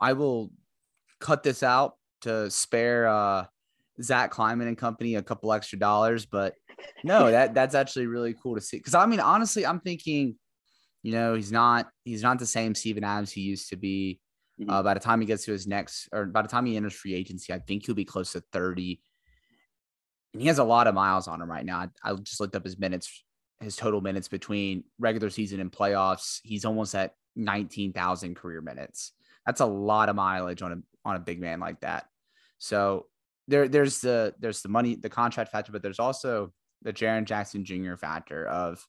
[0.00, 0.50] I will
[1.20, 3.44] cut this out to spare uh
[4.00, 6.54] Zach Kleiman and company a couple extra dollars, but
[7.04, 8.78] no, that that's actually really cool to see.
[8.78, 10.36] Because I mean, honestly, I'm thinking,
[11.02, 14.20] you know, he's not he's not the same Steven Adams he used to be.
[14.60, 14.70] Mm-hmm.
[14.70, 16.94] Uh, by the time he gets to his next, or by the time he enters
[16.94, 19.00] free agency, I think he'll be close to 30.
[20.32, 21.78] And he has a lot of miles on him right now.
[21.78, 23.24] I, I just looked up his minutes,
[23.60, 26.40] his total minutes between regular season and playoffs.
[26.42, 29.12] He's almost at 19,000 career minutes.
[29.46, 32.06] That's a lot of mileage on a on a big man like that.
[32.58, 33.06] So
[33.48, 37.64] there there's the there's the money the contract factor, but there's also the Jaren Jackson
[37.64, 37.96] Jr.
[37.96, 38.86] factor of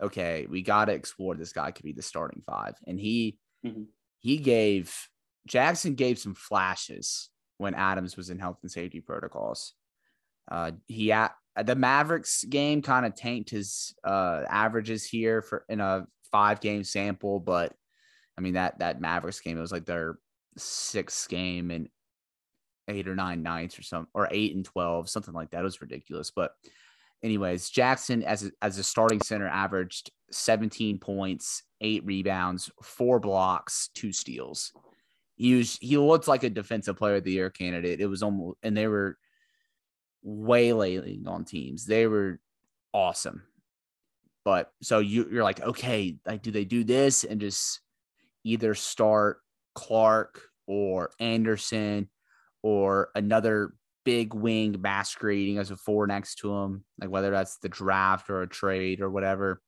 [0.00, 3.82] okay, we got to explore this guy could be the starting five, and he mm-hmm.
[4.20, 5.08] He gave
[5.46, 7.28] Jackson gave some flashes
[7.58, 9.74] when Adams was in health and safety protocols.
[10.50, 11.32] Uh, he at
[11.64, 16.84] the Mavericks game kind of tanked his uh, averages here for in a five game
[16.84, 17.74] sample, but
[18.38, 20.18] I mean that that Mavericks game it was like their
[20.56, 21.88] sixth game and
[22.90, 25.60] eight or nine nights or something, or eight and 12, something like that.
[25.60, 26.30] It was ridiculous.
[26.30, 26.52] But,
[27.22, 33.90] anyways, Jackson as a, as a starting center averaged 17 points, eight rebounds, four blocks,
[33.94, 34.72] two steals.
[35.36, 38.00] He was, he looked like a defensive player of the year candidate.
[38.00, 39.16] It was almost, and they were
[40.22, 41.86] waylaying on teams.
[41.86, 42.40] They were
[42.92, 43.42] awesome.
[44.44, 47.80] But so you, you're like, okay, like, do they do this and just
[48.44, 49.40] either start
[49.74, 52.08] Clarke or Anderson
[52.62, 57.68] or another big wing masquerading as a four next to him, like whether that's the
[57.68, 59.60] draft or a trade or whatever.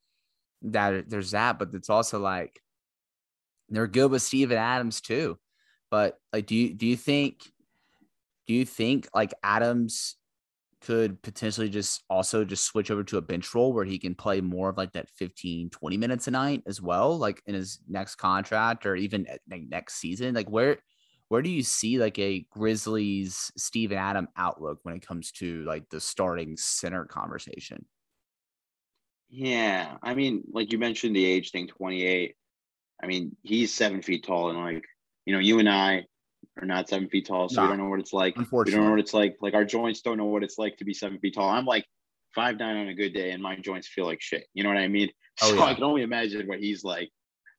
[0.63, 2.61] That there's that, but it's also like
[3.69, 5.39] they're good with Steven Adams too.
[5.91, 7.41] But like, do you do you think
[8.47, 10.17] do you think like Adams
[10.83, 14.41] could potentially just also just switch over to a bench role where he can play
[14.41, 18.17] more of like that 15 20 minutes a night as well like in his next
[18.17, 20.79] contract or even eh, like next season like where
[21.33, 25.89] where do you see like a Grizzlies Steven Adam outlook when it comes to like
[25.89, 27.87] the starting center conversation?
[29.31, 32.35] Yeah, I mean, like you mentioned the age thing, 28.
[33.03, 34.85] I mean, he's seven feet tall, and like
[35.25, 36.05] you know, you and I
[36.61, 38.37] are not seven feet tall, so we don't know what it's like.
[38.37, 39.37] Unfortunately, we don't know what it's like.
[39.41, 41.49] Like our joints don't know what it's like to be seven feet tall.
[41.49, 41.87] I'm like
[42.35, 44.45] five nine on a good day, and my joints feel like shit.
[44.53, 45.09] You know what I mean?
[45.41, 45.63] Oh, so yeah.
[45.63, 47.09] I can only imagine what he's like.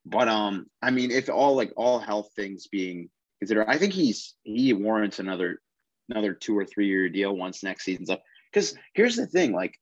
[0.06, 3.10] But um, I mean, if all like all health things being
[3.44, 3.70] consider.
[3.70, 5.62] I think he's he warrants another
[6.10, 8.24] another two or three year deal once next season's up.
[8.52, 9.76] Because here's the thing, like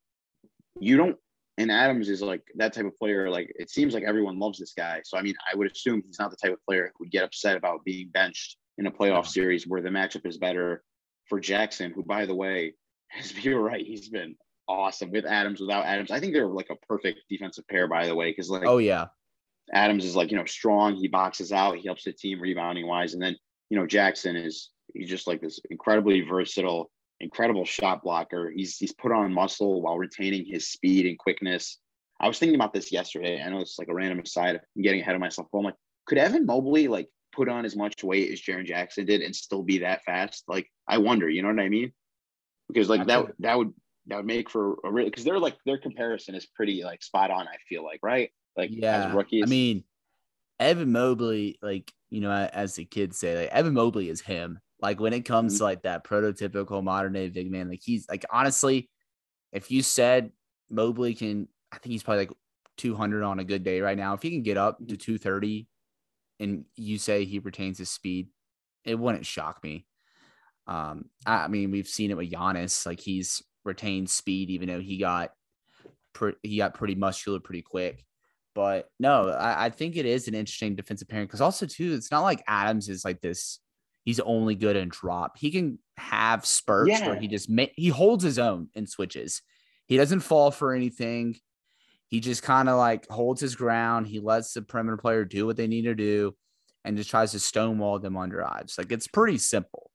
[0.80, 1.16] you don't
[1.58, 3.30] and Adams is like that type of player.
[3.30, 5.02] Like it seems like everyone loves this guy.
[5.04, 7.24] So I mean, I would assume he's not the type of player who would get
[7.24, 10.82] upset about being benched in a playoff series where the matchup is better
[11.28, 12.74] for Jackson, who by the way,
[13.42, 14.34] you're right, he's been
[14.68, 16.10] awesome with Adams, without Adams.
[16.10, 19.06] I think they're like a perfect defensive pair, by the way, because like oh yeah.
[19.72, 20.96] Adams is like, you know, strong.
[20.96, 21.76] He boxes out.
[21.76, 23.14] He helps the team rebounding wise.
[23.14, 23.36] And then
[23.72, 28.52] you know, Jackson is he's just like this incredibly versatile, incredible shot blocker.
[28.54, 31.78] He's he's put on muscle while retaining his speed and quickness.
[32.20, 33.42] I was thinking about this yesterday.
[33.42, 34.56] I know it's like a random aside.
[34.56, 35.48] I'm getting ahead of myself.
[35.50, 39.06] But I'm like, could Evan Mobley like put on as much weight as Jaren Jackson
[39.06, 40.44] did and still be that fast?
[40.48, 41.30] Like, I wonder.
[41.30, 41.94] You know what I mean?
[42.68, 43.72] Because like that that would
[44.08, 47.30] that would make for a real because they're like their comparison is pretty like spot
[47.30, 47.48] on.
[47.48, 49.06] I feel like right, like yeah.
[49.06, 49.44] as rookies.
[49.46, 49.84] I mean,
[50.60, 54.60] Evan Mobley, like you know, as the kids say, like Evan Mobley is him.
[54.80, 55.58] Like when it comes Mhm.
[55.58, 58.90] to like that prototypical modern day big man, like he's like honestly,
[59.52, 60.32] if you said
[60.70, 62.36] Mobley can, I think he's probably like
[62.76, 64.14] 200 on a good day right now.
[64.14, 65.68] If he can get up to 230,
[66.40, 68.28] and you say he retains his speed,
[68.84, 69.86] it wouldn't shock me.
[70.66, 72.86] Um, I, I mean, we've seen it with Giannis.
[72.86, 75.32] Like he's retained speed, even though he got
[76.12, 78.04] pre- he got pretty muscular pretty quick.
[78.54, 82.10] But no, I, I think it is an interesting defensive pairing because also too, it's
[82.10, 83.60] not like Adams is like this.
[84.04, 85.38] He's only good in drop.
[85.38, 89.42] He can have spurts where he just ma- he holds his own and switches.
[89.86, 91.36] He doesn't fall for anything.
[92.08, 94.06] He just kind of like holds his ground.
[94.06, 96.34] He lets the perimeter player do what they need to do,
[96.84, 98.76] and just tries to stonewall them on drives.
[98.76, 99.90] Like it's pretty simple.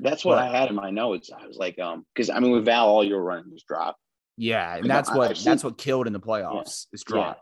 [0.00, 1.30] That's what But- I had in my notes.
[1.32, 3.96] I was like, um, because I mean, with Val, all you're running is drop.
[4.36, 7.40] Yeah, and that's what that's what killed in the playoffs is drop.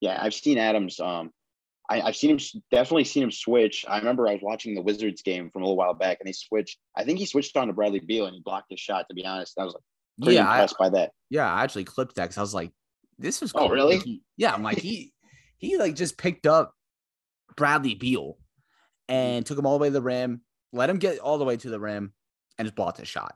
[0.00, 0.98] Yeah, I've seen Adams.
[1.00, 1.30] Um,
[1.88, 2.38] I, I've seen him
[2.70, 3.84] definitely seen him switch.
[3.88, 6.32] I remember I was watching the Wizards game from a little while back, and they
[6.32, 6.78] switched.
[6.96, 9.06] I think he switched on to Bradley Beal, and he blocked his shot.
[9.08, 9.82] To be honest, I was like
[10.22, 11.12] pretty Yeah, I, impressed by that.
[11.30, 12.70] yeah, I actually clipped that because I was like,
[13.18, 13.70] this was Oh, cool.
[13.70, 13.96] really?
[13.96, 15.12] Like, he- yeah, I'm like he
[15.58, 16.74] he like just picked up
[17.56, 18.38] Bradley Beal
[19.08, 21.56] and took him all the way to the rim, let him get all the way
[21.56, 22.12] to the rim,
[22.58, 23.34] and just blocked his shot.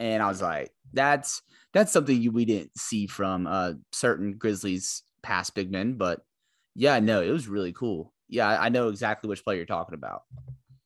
[0.00, 1.40] And I was like, that's
[1.72, 6.24] that's something you, we didn't see from uh certain Grizzlies past big men, but
[6.74, 8.12] yeah, no, it was really cool.
[8.28, 10.22] Yeah, I know exactly which player you're talking about.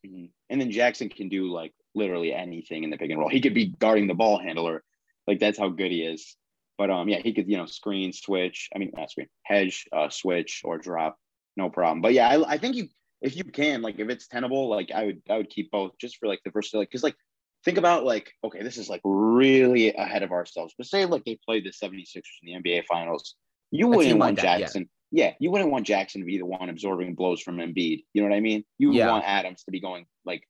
[0.04, 0.30] Mhm.
[0.50, 3.28] And then Jackson can do like literally anything in the pick and roll.
[3.28, 4.82] He could be guarding the ball handler.
[5.26, 6.36] Like that's how good he is.
[6.78, 8.68] But um, yeah, he could you know screen, switch.
[8.74, 11.16] I mean, not screen, hedge, uh, switch or drop,
[11.56, 12.00] no problem.
[12.00, 12.88] But yeah, I, I think you
[13.22, 16.18] if you can like if it's tenable, like I would I would keep both just
[16.18, 16.88] for like the versatility.
[16.90, 17.16] Because like
[17.64, 20.74] think about like okay, this is like really ahead of ourselves.
[20.76, 23.34] But say like they played the 76ers in the NBA Finals,
[23.78, 24.58] you wouldn't like want that, yeah.
[24.58, 24.88] Jackson.
[25.12, 28.04] Yeah, you wouldn't want Jackson to be the one absorbing blows from Embiid.
[28.12, 28.64] You know what I mean?
[28.78, 29.10] You would Yeah.
[29.10, 30.42] want Adams to be going like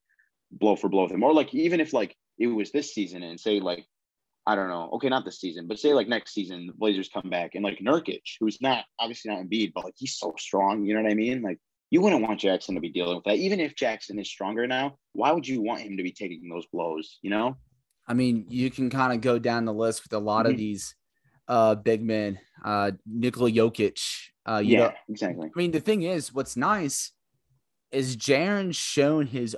[0.51, 1.23] blow for blow with him.
[1.23, 3.87] Or like even if like it was this season and say like
[4.49, 7.29] I don't know, okay, not this season, but say like next season the Blazers come
[7.29, 10.85] back and like Nurkic, who's not obviously not Embiid, but like he's so strong.
[10.85, 11.43] You know what I mean?
[11.43, 11.59] Like
[11.91, 13.37] you wouldn't want Jackson to be dealing with that.
[13.37, 16.67] Even if Jackson is stronger now, why would you want him to be taking those
[16.73, 17.19] blows?
[17.23, 17.57] You know?
[18.09, 20.59] I mean, you can kind of go down the list with a lot of Mhm.
[20.59, 20.95] these
[21.49, 22.39] uh big men.
[22.65, 24.01] Uh Nikola Jokic.
[24.49, 25.49] Uh you yeah, know, exactly.
[25.49, 27.13] I mean, the thing is, what's nice
[27.93, 29.57] is Jaren's shown his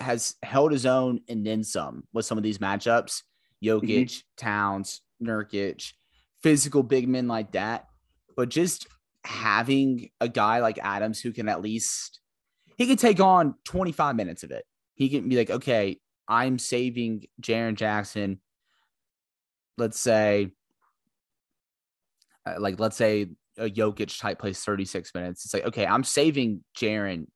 [0.00, 3.22] has held his own and then some with some of these matchups.
[3.62, 5.92] Jokic, Towns, Nurkic,
[6.42, 7.86] physical big men like that.
[8.36, 8.86] But just
[9.24, 12.20] having a guy like Adams who can at least
[12.76, 14.64] he can take on 25 minutes of it.
[14.94, 15.98] He can be like, okay,
[16.28, 18.40] I'm saving Jaren Jackson.
[19.76, 20.52] Let's say,
[22.58, 23.28] like, let's say
[23.58, 25.44] a Jokic type plays 36 minutes.
[25.44, 27.26] It's like, okay, I'm saving Jaren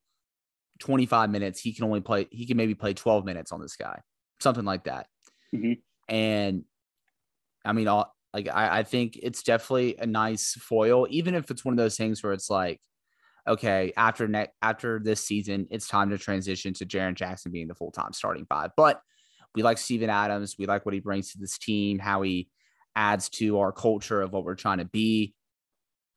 [0.81, 1.61] 25 minutes.
[1.61, 4.01] He can only play, he can maybe play 12 minutes on this guy,
[4.41, 5.07] something like that.
[5.55, 5.81] Mhm.
[6.09, 6.65] And
[7.65, 11.65] I mean, all like, I, I think it's definitely a nice foil, even if it's
[11.65, 12.81] one of those things where it's like,
[13.47, 17.75] okay, after next after this season, it's time to transition to Jaren Jackson being the
[17.75, 18.71] full time starting five.
[18.77, 19.01] But
[19.55, 20.57] we like Steven Adams.
[20.59, 22.49] We like what he brings to this team, how he
[22.97, 25.35] adds to our culture of what we're trying to be.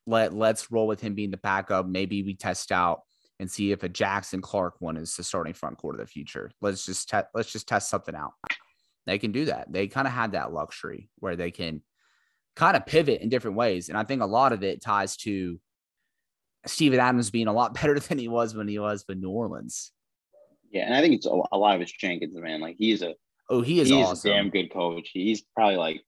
[0.07, 1.85] Let let's roll with him being the backup.
[1.85, 3.01] Maybe we test out
[3.39, 6.51] and see if a Jackson Clarke one is the starting front court of the future.
[6.61, 8.33] Let's just te- let's just test something out.
[9.05, 9.71] They can do that.
[9.71, 11.81] They kind of had that luxury where they can
[12.55, 15.59] kind of pivot in different ways, and I think a lot of it ties to
[16.65, 19.91] Steven Adams being a lot better than he was when he was with New Orleans.
[20.71, 22.61] Yeah, and I think it's a, a lot of it's Jenkins, man.
[22.61, 23.13] Like he's a
[23.49, 24.31] Oh, he is he's awesome.
[24.31, 25.09] a damn good coach.
[25.11, 26.01] He's probably like,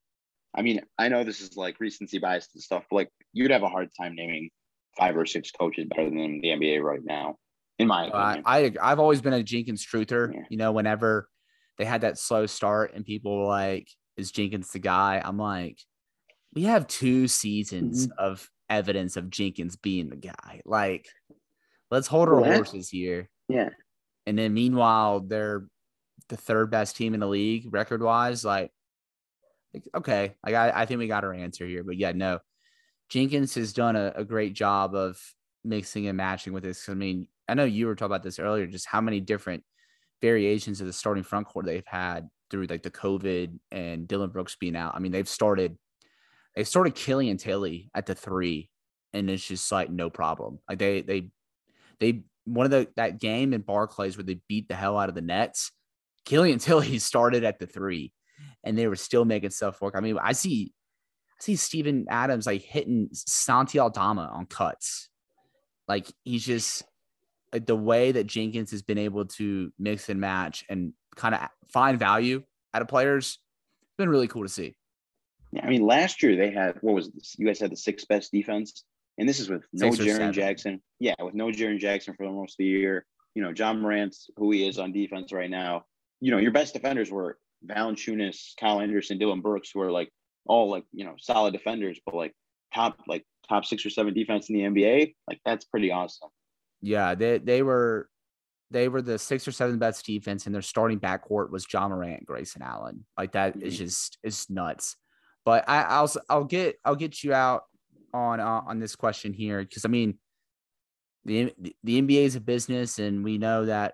[0.56, 3.64] I mean, I know this is like recency bias and stuff, but like you'd have
[3.64, 4.50] a hard time naming
[4.98, 7.36] five or six coaches better than the NBA right now,
[7.80, 8.44] in my opinion.
[8.46, 10.34] I I've always been a Jenkins truther.
[10.34, 10.42] Yeah.
[10.50, 11.28] You know, whenever
[11.78, 15.80] they had that slow start and people were like, "Is Jenkins the guy?" I'm like,
[16.54, 18.20] we have two seasons Mm-hmm.
[18.20, 20.62] of evidence of Jenkins being the guy.
[20.66, 21.08] Like,
[21.92, 23.30] let's hold our horses here.
[23.50, 23.70] yeah,
[24.28, 25.66] And then meanwhile, they're
[26.30, 28.46] the third best team in the league record wise.
[28.46, 28.72] Like,
[29.96, 31.84] okay, like I, I think we got our answer here.
[31.84, 32.40] But yeah, no,
[33.10, 35.20] Jenkins has done a, a great job of
[35.64, 36.90] mixing and matching with this.
[36.90, 39.64] I mean, I know you were talking about this earlier, just how many different
[40.22, 44.56] variations of the starting front court they've had through like the COVID and Dillon Brooks
[44.60, 44.96] being out.
[44.96, 45.78] I mean, they've started
[46.56, 48.70] they started Killian Tillie at the three,
[49.12, 50.60] and it's just like no problem.
[50.70, 51.30] Like they they
[52.00, 55.16] they one of the that game in Barclays where they beat the hell out of
[55.16, 55.72] the Nets.
[56.26, 58.14] Killian Tillie started at the three,
[58.64, 59.96] and they were still making stuff work.
[59.96, 60.74] I mean, I see,
[61.40, 65.10] I see Steven Adams like hitting Santi Aldama on cuts.
[65.88, 66.84] Like he's just
[67.52, 71.42] like the way that Jenkins has been able to mix and match and kind of
[71.72, 73.40] find value out of players.
[73.84, 74.76] It's been really cool to see.
[75.52, 77.36] Yeah, I mean, last year they had what was this?
[77.38, 78.84] You guys had the sixth best defense,
[79.20, 80.82] and this is with no Jaren Jackson.
[81.00, 83.06] Yeah, with no Jaren Jackson for most of the year.
[83.36, 85.86] You know, Ja Morant's who he is on defense right now.
[86.22, 90.10] You know, your best defenders were Valanciunas, Kyle Anderson, Dillon Brooks, who are like
[90.46, 92.34] all like you know solid defenders, but like
[92.74, 95.16] top like top six or seven defense in the NBA.
[95.28, 96.30] Like that's pretty awesome.
[96.82, 98.10] Yeah, they they were
[98.72, 102.26] they were the six or seven best defense, and their starting backcourt was Ja Morant,
[102.26, 103.06] Grayson Allen.
[103.18, 103.68] Like that mm-hmm.
[103.68, 104.98] is just is nuts.
[105.46, 107.64] But I, I'll I'll get I'll get you out
[108.14, 110.18] on uh, on this question here because I mean
[111.26, 111.54] the
[111.84, 113.94] the NBA is a business, and we know that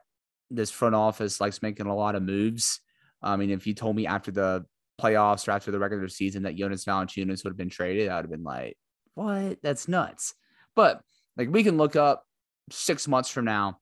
[0.50, 2.82] this front office likes making a lot of moves.
[3.22, 4.66] I mean, if you told me after the
[5.00, 8.26] playoffs or after the regular season that Jonas Valanciunas would have been traded, I would
[8.26, 8.78] have been like,
[9.16, 9.60] "What?
[9.62, 10.34] That's nuts."
[10.76, 11.02] But
[11.38, 12.24] like, we can look up
[12.72, 13.80] six months from now,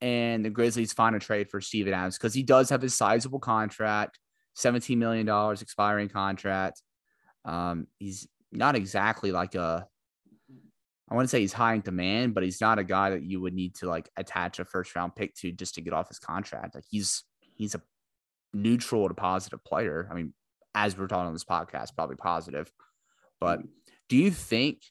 [0.00, 3.40] and the Grizzlies find a trade for Steven Adams because he does have a sizable
[3.40, 4.18] contract,
[4.54, 6.82] seventeen million dollars expiring contract.
[7.44, 9.86] Um, he's not exactly like a
[11.08, 13.40] I want to say he's high in demand, but he's not a guy that you
[13.40, 16.18] would need to like attach a first round pick to just to get off his
[16.18, 16.74] contract.
[16.74, 17.82] Like he's he's a
[18.54, 20.08] neutral to positive player.
[20.10, 20.32] I mean,
[20.74, 22.70] as we're talking on this podcast, probably positive.
[23.40, 23.68] But mm-hmm.
[24.08, 24.82] do you think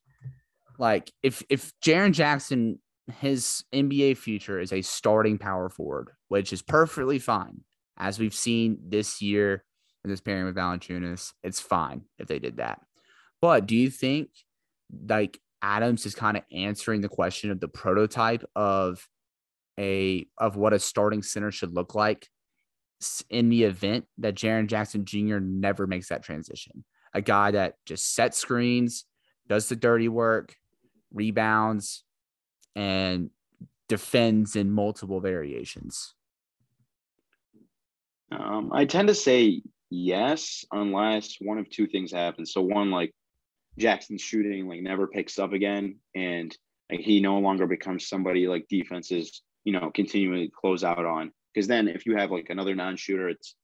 [0.80, 2.80] like if if Jaren Jackson
[3.20, 7.62] his NBA future is a starting power forward, which is perfectly fine,
[7.98, 9.64] as we've seen this year
[10.04, 11.32] in this pairing with Valanciunas.
[11.44, 12.82] It's fine if they did that.
[13.42, 14.30] But do you think
[15.08, 19.08] like Adams is kind of answering the question of the prototype of
[19.80, 22.28] a of what a starting center should look like
[23.30, 25.40] in the event that Jaren Jackson Jr.
[25.40, 26.84] never makes that transition?
[27.14, 29.06] A guy that just sets screens,
[29.48, 30.56] does the dirty work,
[31.14, 32.04] rebounds,
[32.76, 33.30] and
[33.88, 36.16] defends in multiple variations.
[38.32, 42.52] Um, I tend to say yes, unless one of two things happens.
[42.52, 43.14] So one, like
[43.78, 46.56] Jackson's shooting like never picks up again, and
[46.92, 51.32] like, he no longer becomes somebody like defenses, you know, continually close out on.
[51.54, 53.56] Because then if you have like another non-shooter, it's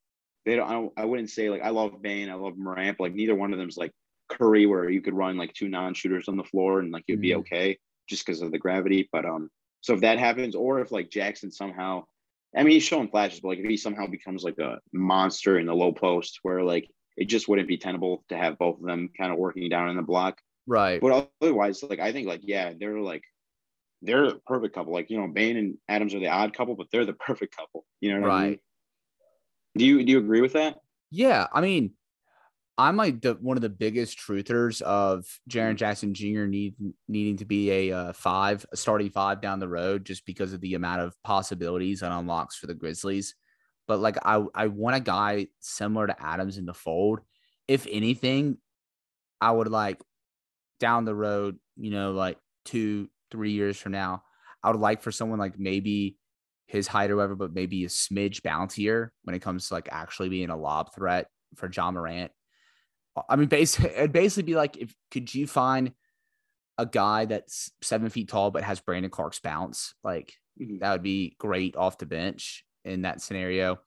[0.46, 0.92] they don't I, don't.
[0.96, 3.58] I wouldn't say like I love Bane, I love Morant, but like neither one of
[3.58, 3.92] them is like
[4.28, 7.22] Curry, where you could run like two non-shooters on the floor and like you'd mm-hmm.
[7.22, 7.78] be okay
[8.08, 9.08] just because of the gravity.
[9.12, 12.04] But um, so if that happens, or if like Jackson somehow
[12.56, 15.66] I mean, he's showing flashes, but like if he somehow becomes like a monster in
[15.66, 19.10] the low post, where like it just wouldn't be tenable to have both of them
[19.16, 20.40] kind of working down in the block.
[20.66, 21.00] Right.
[21.00, 23.22] But otherwise, like I think like yeah, they're like
[24.02, 24.92] they're the perfect couple.
[24.92, 27.84] Like you know, Bane and Adams are the odd couple, but they're the perfect couple.
[28.00, 28.36] You know what right.
[28.36, 28.58] I mean?
[29.76, 30.78] Do you do you agree with that?
[31.10, 31.92] Yeah, I mean,
[32.78, 36.46] I'm like the, one of the biggest truthers of Jaren Jackson Jr.
[36.46, 36.76] Need,
[37.08, 40.60] needing to be a uh, five, a starting five down the road, just because of
[40.60, 43.34] the amount of possibilities and unlocks for the Grizzlies.
[43.86, 47.20] But like, I I want a guy similar to Adams in the fold.
[47.68, 48.56] If anything,
[49.40, 50.00] I would like
[50.78, 54.22] down the road, you know, like two, three years from now,
[54.62, 56.16] I would like for someone like maybe
[56.66, 60.28] his height or whatever, but maybe a smidge bouncier when it comes to like actually
[60.28, 61.26] being a lob threat
[61.56, 62.30] for Ja Morant
[63.28, 65.92] I mean, basically, it'd basically be like if could you find
[66.78, 69.94] a guy that's seven feet tall but has Brandon Clarke's bounce?
[70.02, 70.78] Like mm-hmm.
[70.78, 73.78] that would be great off the bench in that scenario.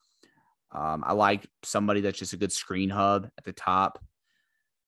[0.72, 4.04] Um, I like somebody that's just a good screen hub at the top.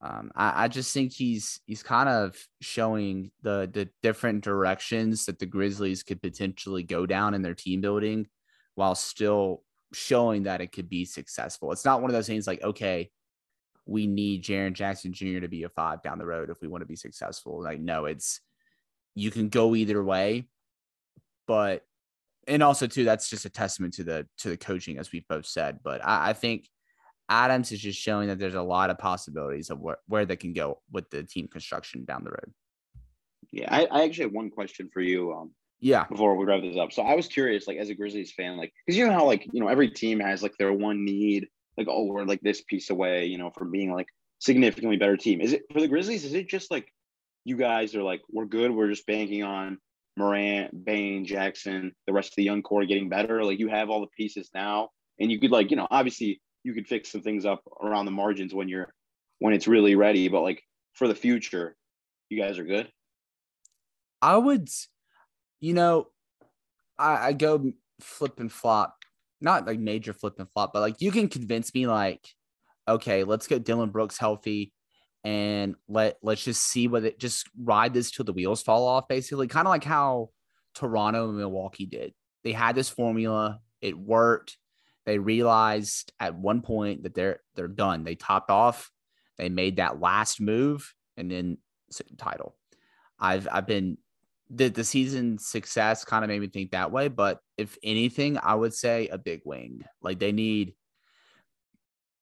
[0.05, 5.39] Um, I, I, just think he's he's kind of showing the the different directions that
[5.39, 8.27] the Grizzlies could potentially go down in their team building,
[8.75, 11.71] while still showing that it could be successful.
[11.71, 13.09] It's not one of those things like okay,
[13.85, 15.39] we need Jaren Jackson Jr.
[15.39, 17.63] to be a five down the road if we want to be successful.
[17.63, 18.41] Like, no, it's
[19.15, 20.45] you can go either way,
[21.47, 21.83] but
[22.47, 25.47] and also too, that's just a testament to the to the coaching, as we've both
[25.47, 25.79] said.
[25.83, 26.67] But I, I think
[27.29, 30.53] Adams is just showing that there's a lot of possibilities of where, where they can
[30.53, 32.53] go with the team construction down the road.
[33.51, 35.33] Yeah, I, I actually have one question for you.
[35.33, 36.05] Um, yeah.
[36.05, 38.73] Before we wrap this up, so I was curious, like as a Grizzlies fan, like
[38.85, 41.47] because you know how like you know every team has like their one need
[41.77, 44.07] like oh we're like this piece away you know from being like
[44.39, 46.91] significantly better team is it for the grizzlies is it just like
[47.43, 49.77] you guys are like we're good we're just banking on
[50.17, 54.01] morant bane jackson the rest of the young core getting better like you have all
[54.01, 57.45] the pieces now and you could like you know obviously you could fix some things
[57.45, 58.93] up around the margins when you're
[59.39, 60.61] when it's really ready but like
[60.93, 61.75] for the future
[62.29, 62.89] you guys are good
[64.21, 64.67] i would
[65.59, 66.07] you know
[66.97, 68.95] i, I go flip and flop
[69.41, 72.27] not like major flip and flop, but like you can convince me like,
[72.87, 74.73] okay, let's get Dillon Brooks healthy
[75.23, 79.07] and let let's just see what it just ride this till the wheels fall off,
[79.07, 79.47] basically.
[79.47, 80.29] Kind of like how
[80.73, 82.13] Toronto and Milwaukee did.
[82.43, 84.57] They had this formula, it worked.
[85.05, 88.03] They realized at one point that they're they're done.
[88.03, 88.91] They topped off,
[89.37, 91.57] they made that last move, and then
[92.17, 92.55] title.
[93.19, 93.97] I've I've been
[94.49, 98.55] the the season success kind of made me think that way, but if anything, I
[98.55, 99.83] would say a big wing.
[100.01, 100.73] Like they need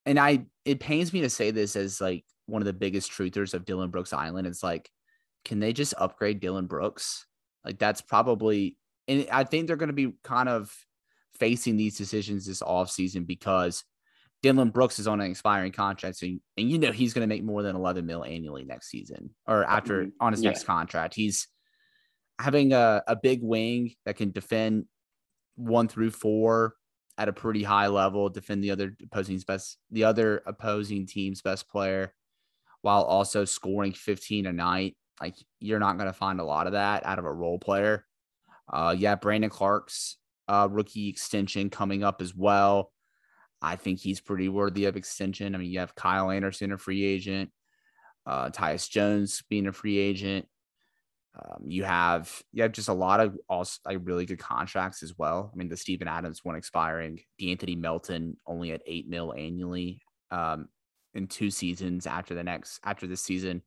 [0.06, 3.54] and I it pains me to say this as like one of the biggest truthers
[3.54, 4.48] of Dillon Brooks Island.
[4.48, 4.90] It's like,
[5.46, 7.26] can they just upgrade Dillon Brooks?
[7.64, 8.78] Like that's probably
[9.08, 10.74] and I think they're going to be kind of
[11.40, 13.84] facing these decisions this offseason because
[14.42, 16.18] Dillon Brooks is on an expiring contract.
[16.18, 19.32] So, and you know he's going to make more than 11 mil annually next season
[19.48, 20.10] or after mm-hmm.
[20.20, 20.50] on his yeah.
[20.50, 21.16] next contract.
[21.16, 21.48] He's
[22.40, 24.86] having a, a big wing that can defend
[25.56, 26.74] one through four
[27.18, 31.70] at a pretty high level, defend the other opposing's best, the other opposing team's best
[31.70, 32.14] player,
[32.82, 34.98] while also scoring 15 a night.
[35.22, 38.06] Like you're not going to find a lot of that out of a role player.
[38.72, 40.18] Uh, yeah, Brandon Clarke's
[40.48, 42.92] uh, rookie extension coming up as well.
[43.62, 45.56] I think he's pretty worthy of extension.
[45.56, 47.50] I mean, you have Kyle Anderson, a free agent,
[48.26, 50.46] uh, Tyus Jones being a free agent.
[51.36, 55.18] Um, you have you have just a lot of also like really good contracts as
[55.18, 55.50] well.
[55.52, 60.68] I mean, the Steven Adams one expiring, De'Anthony Melton only at eight mil annually um,
[61.16, 63.64] in two seasons after the next after this season.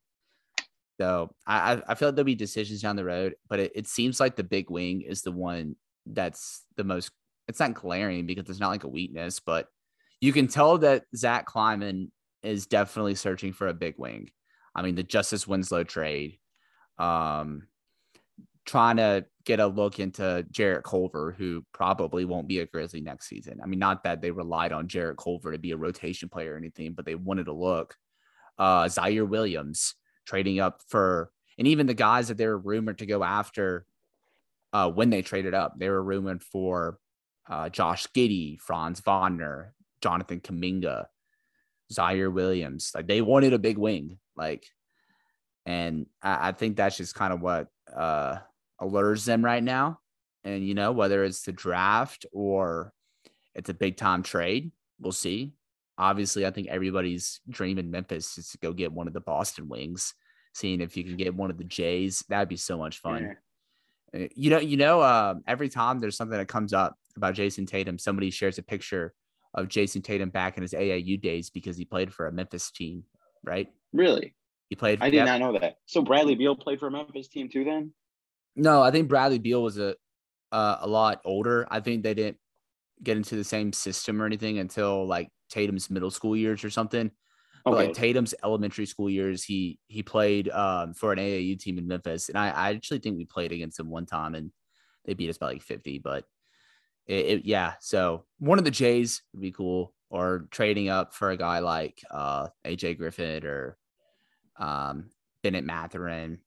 [1.01, 4.21] So I I feel like there'll be decisions down the road, but it, it seems
[4.21, 5.75] like the big wing is the one
[6.07, 7.11] that's the most.
[7.49, 9.69] It's not glaring because it's not like a weakness, but
[10.21, 12.11] you can tell that Zach Kleiman
[12.43, 14.31] is definitely searching for a big wing.
[14.75, 16.39] I mean, the Justice Winslow trade
[16.99, 17.69] um,
[18.65, 23.29] trying to get a look into Jarrett Culver, who probably won't be a Grizzly next
[23.29, 23.61] season.
[23.63, 26.59] I mean, not that they relied on Jarrett Culver to be a rotation player or
[26.59, 27.95] anything, but they wanted to look.
[28.59, 29.95] Uh, Ziaire Williams
[30.27, 33.87] trading up for, and even the guys that they were rumored to go after
[34.77, 36.99] uh, when they traded up, they were rumored for
[37.49, 39.73] uh, Josh Giddey, Franz Wagner,
[40.03, 41.07] Jonathan Kuminga,
[41.91, 42.93] Ziaire Williams.
[42.95, 44.19] Like they wanted a big wing.
[44.37, 44.67] Like
[45.65, 48.37] and I, I think that's just kind of what uh,
[48.79, 49.99] allures them right now.
[50.45, 52.93] And, you know, whether it's the draft or
[53.55, 55.55] it's a big time trade, we'll see.
[55.99, 59.69] Obviously, I think everybody's dream in Memphis is to go get one of the Boston
[59.69, 60.13] Wings,
[60.53, 62.23] seeing if you can get one of the Jays.
[62.29, 63.37] That'd be so much fun.
[64.15, 67.67] Uh, you know, you know, uh, every time there's something that comes up about Jayson
[67.67, 69.15] Tatum, somebody shares a picture
[69.55, 73.05] of Jayson Tatum back in his AAU days because he played for a Memphis team,
[73.45, 73.69] right?
[73.93, 74.35] Really?
[74.69, 74.99] He played.
[75.01, 75.27] I did yep.
[75.27, 75.79] not know that.
[75.87, 77.65] So Bradley Beal played for a Memphis team too.
[77.65, 77.93] Then.
[78.55, 79.95] No, I think Bradley Beal was a
[80.53, 81.67] uh, a lot older.
[81.71, 82.39] I think they didn't
[83.03, 87.11] get into the same system or anything until like Tatum's middle school years or something.
[87.67, 91.89] But like Tatum's elementary school years, he he played um, for an AAU team in
[91.89, 94.53] Memphis, and I, I actually think we played against him one time, and
[95.05, 95.99] they beat us by like fifty.
[95.99, 96.25] But
[97.07, 101.31] it, it, yeah, so one of the Jays would be cool, or trading up for
[101.31, 103.77] a guy like uh, AJ Griffin or
[104.61, 105.11] um,
[105.43, 106.39] Bennett Mathurin,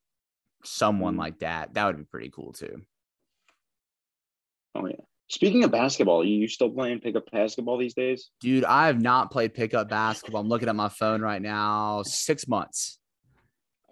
[0.63, 1.19] someone mm.
[1.19, 1.73] like that.
[1.73, 2.81] That would be pretty cool too.
[4.73, 5.08] Oh yeah.
[5.29, 8.31] Speaking of basketball, you still playing pickup basketball these days?
[8.41, 10.41] Dude, I have not played pickup basketball.
[10.41, 12.01] I'm looking at my phone right now.
[12.01, 12.97] Six months.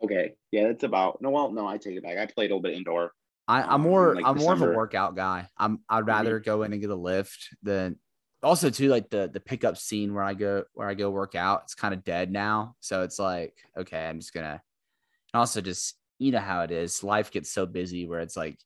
[0.04, 0.34] Okay.
[0.52, 2.18] Yeah, that's about no well, no, I take it back.
[2.18, 3.12] I played a little bit indoor.
[3.48, 4.58] I, am um, more like I'm December.
[4.58, 5.48] more of a workout guy.
[5.58, 7.98] I'm I'd rather go in and get a lift than
[8.42, 11.62] also too like the the pickup scene where I go where I go work out,
[11.66, 12.76] it's kind of dead now.
[12.80, 14.62] So it's like, okay, I'm just gonna
[15.34, 17.04] also just you know how it is.
[17.04, 18.60] Life gets so busy where it's like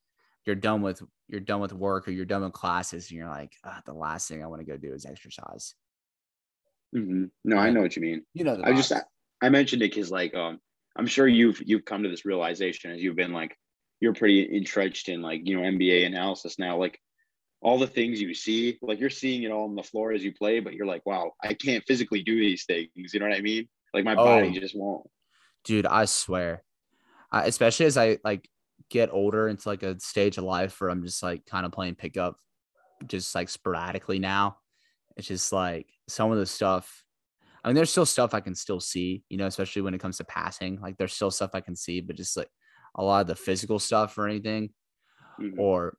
[0.46, 1.02] you're done with
[1.32, 4.28] you're done with work or you're done with classes and you're like, oh, the last
[4.28, 5.74] thing I want to go do is exercise.
[6.94, 7.24] Mm-hmm.
[7.44, 8.22] No, I know what you mean.
[8.34, 9.02] You know, I just I,
[9.42, 10.60] I mentioned it because like um
[10.94, 13.56] I'm sure you've you've come to this realization as you've been like
[14.00, 16.76] you're pretty entrenched in like you know NBA analysis now.
[16.76, 17.00] Like
[17.62, 20.34] all the things you see, like you're seeing it all on the floor as you
[20.34, 22.90] play, but you're like, wow, I can't physically do these things.
[22.94, 23.68] You know what I mean?
[23.94, 25.08] Like my oh, body just won't.
[25.64, 26.62] Dude, I swear,
[27.30, 28.48] I, especially as I like
[28.92, 31.94] get older into like a stage of life where I'm just like kind of playing
[31.94, 32.36] pickup,
[33.06, 34.58] just like sporadically now.
[35.16, 37.02] It's just like some of the stuff.
[37.64, 40.18] I mean, there's still stuff I can still see, you know, especially when it comes
[40.18, 40.78] to passing.
[40.80, 42.50] Like there's still stuff I can see, but just like
[42.94, 44.70] a lot of the physical stuff or anything,
[45.40, 45.58] mm-hmm.
[45.58, 45.96] or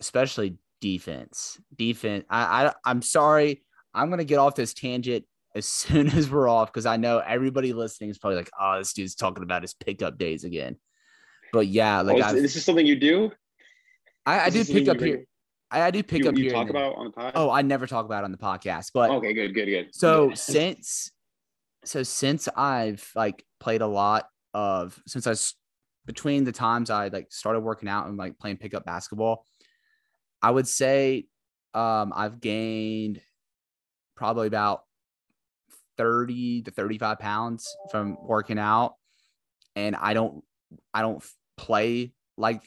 [0.00, 1.58] especially defense.
[1.76, 2.24] Defense.
[2.30, 3.64] I, I I'm sorry.
[3.92, 5.24] I'm gonna get off this tangent
[5.56, 8.92] as soon as we're off because I know everybody listening is probably like, oh, this
[8.92, 10.76] dude's talking about his pickup days again.
[11.54, 13.30] But yeah, like oh, this is something you do.
[14.26, 15.24] I, I do pick up here.
[15.70, 16.52] I, I do pick you, up you here.
[16.52, 17.32] talk about on the podcast?
[17.36, 19.94] Oh, I never talk about it on the podcast, but okay, good, good, good.
[19.94, 21.12] so since
[21.84, 25.54] so since I've like played a lot of since I s-
[26.06, 29.46] between the times I like started working out and like playing pickup basketball,
[30.42, 31.26] I would say
[31.72, 33.20] um I've gained
[34.16, 34.82] probably about
[35.98, 38.94] 30 to 35 pounds from working out
[39.76, 40.42] and I don't
[40.92, 41.22] I don't
[41.56, 42.62] play like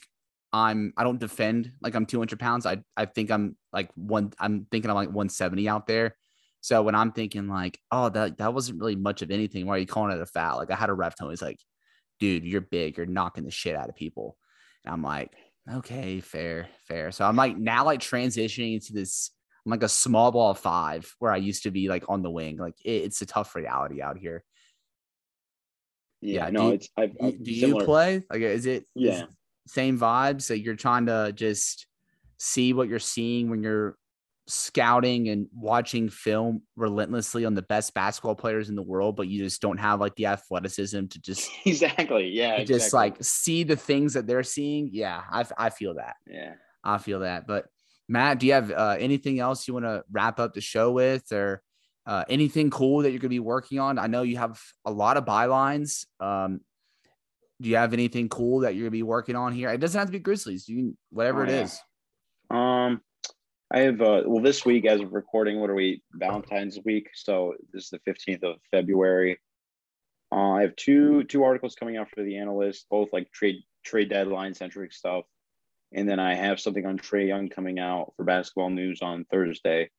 [0.54, 2.66] I'm I don't defend like I'm 200 pounds.
[2.66, 6.16] I I think I'm like one I'm thinking I'm like 170 out there.
[6.62, 9.66] So when I'm thinking like, oh, that that wasn't really much of anything.
[9.66, 10.58] Why are you calling it a foul?
[10.58, 11.60] Like I had a ref tell me, he's like,
[12.20, 14.38] dude, you're big, you're knocking the shit out of people.
[14.84, 15.34] And I'm like,
[15.72, 17.12] okay, fair, fair.
[17.12, 19.32] So I'm like now like transitioning into this
[19.66, 22.56] I'm like a small ball five where I used to be like on the wing.
[22.56, 24.46] Like it, it's a tough reality out here.
[26.22, 28.24] Yeah, yeah, no, you- it's I've, Do, I've do you play?
[28.30, 28.86] Like is it?
[28.96, 29.24] Yeah.
[29.68, 30.42] same vibe?
[30.42, 31.88] So you're trying to just
[32.38, 33.98] see what you're seeing when you're
[34.50, 39.44] scouting and watching film relentlessly on the best basketball players in the world, but you
[39.44, 42.30] just don't have like the athleticism to just exactly.
[42.30, 42.98] Yeah, just exactly.
[42.98, 44.90] like see the things that they're seeing.
[44.94, 46.16] Yeah, I, I feel that.
[46.26, 46.54] yeah.
[46.84, 47.46] I feel that.
[47.46, 47.66] But
[48.08, 51.30] Matt, do you have uh, anything else you want to wrap up the show with,
[51.34, 51.62] or
[52.08, 54.00] uh, anything cool that you're going to be working on?
[54.00, 56.06] I know you have a lot of bylines.
[56.20, 56.62] Um,
[57.62, 59.70] do you have anything cool that you're going to be working on here?
[59.70, 60.68] It doesn't have to be Grizzlies.
[60.70, 61.64] You can, whatever Oh, it yeah.
[61.64, 61.80] is.
[62.50, 63.02] Um,
[63.70, 65.60] I have uh, well this week as of recording.
[65.60, 66.02] What are we?
[66.14, 67.10] Valentine's week.
[67.14, 69.40] So this is the fifteenth of February.
[70.32, 74.10] Uh, I have two two articles coming out for the analyst, both like trade trade
[74.10, 75.26] deadline centric stuff,
[75.92, 79.90] and then I have something on Trae Young coming out for Basketball News on Thursday.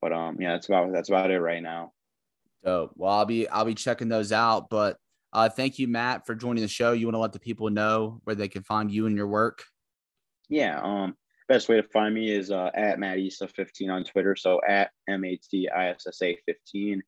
[0.00, 1.92] But um, yeah, that's about that's about it right now.
[2.64, 4.68] So, well, I'll be I'll be checking those out.
[4.70, 4.98] But
[5.32, 6.92] uh, thank you, Matt, for joining the show.
[6.92, 9.64] You want to let the people know where they can find you and your work?
[10.48, 10.80] Yeah.
[10.80, 11.16] Um,
[11.48, 14.36] best way to find me is uh, at Matt Issa 15 on Twitter.
[14.36, 17.02] So at M A T I S S A 15.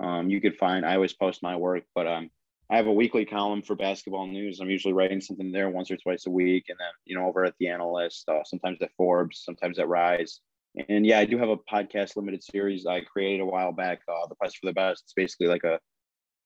[0.00, 2.30] Um, you could find, I always post my work, but um,
[2.70, 4.60] I have a weekly column for basketball news.
[4.60, 6.64] I'm usually writing something there once or twice a week.
[6.68, 10.40] And then, you know, over at the analyst, uh, sometimes at Forbes, sometimes at Rise.
[10.88, 14.26] And yeah, I do have a podcast limited series I created a while back, uh,
[14.28, 15.02] The Quest for the Best.
[15.04, 15.78] It's basically like a,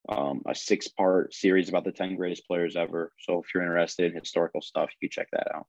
[0.09, 3.13] um, a six part series about the 10 greatest players ever.
[3.21, 5.67] So if you're interested in historical stuff, you can check that out.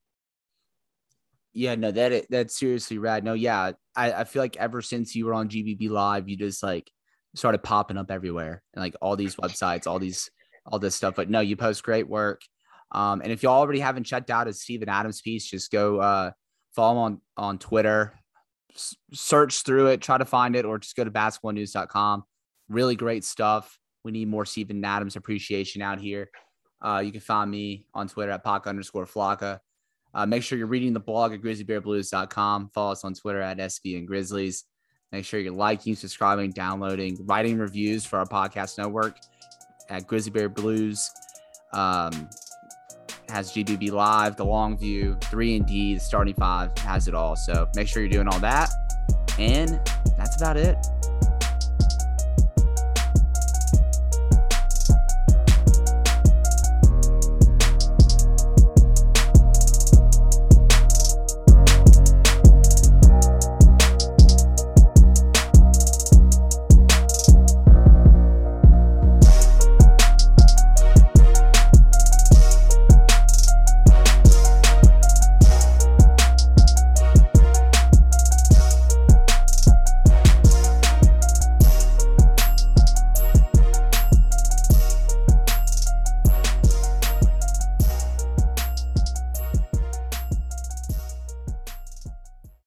[1.53, 3.23] Yeah, no, that that's seriously rad.
[3.23, 6.61] No, yeah, I, I feel like ever since you were on GBB Live, you just
[6.61, 6.91] like
[7.35, 10.29] started popping up everywhere and like all these websites, all these
[10.67, 11.15] all this stuff.
[11.15, 12.41] But no, you post great work.
[12.91, 16.31] Um, and if you already haven't checked out his Steven Adams piece, just go uh,
[16.75, 18.13] follow him on on Twitter,
[19.13, 22.23] search through it, try to find it, or just go to basketballnews.com.
[22.69, 23.77] Really great stuff.
[24.03, 26.29] We need more Steven Adams appreciation out here.
[26.81, 29.59] Uh, you can find me on Twitter at Pac underscore Flocka.
[30.13, 32.69] Uh, make sure you're reading the blog at grizzlybearblues.com.
[32.73, 34.63] Follow us on Twitter at SV and Grizzlies.
[35.11, 39.17] Make sure you're liking, subscribing, downloading, writing reviews for our podcast network
[39.89, 41.09] at Grizzly Bear Blues.
[41.73, 42.29] Um,
[43.29, 47.35] has GBB Live, the Long View, 3 and D, the starting five, has it all.
[47.35, 48.69] So make sure you're doing all that.
[49.37, 49.79] And
[50.17, 50.77] that's about it.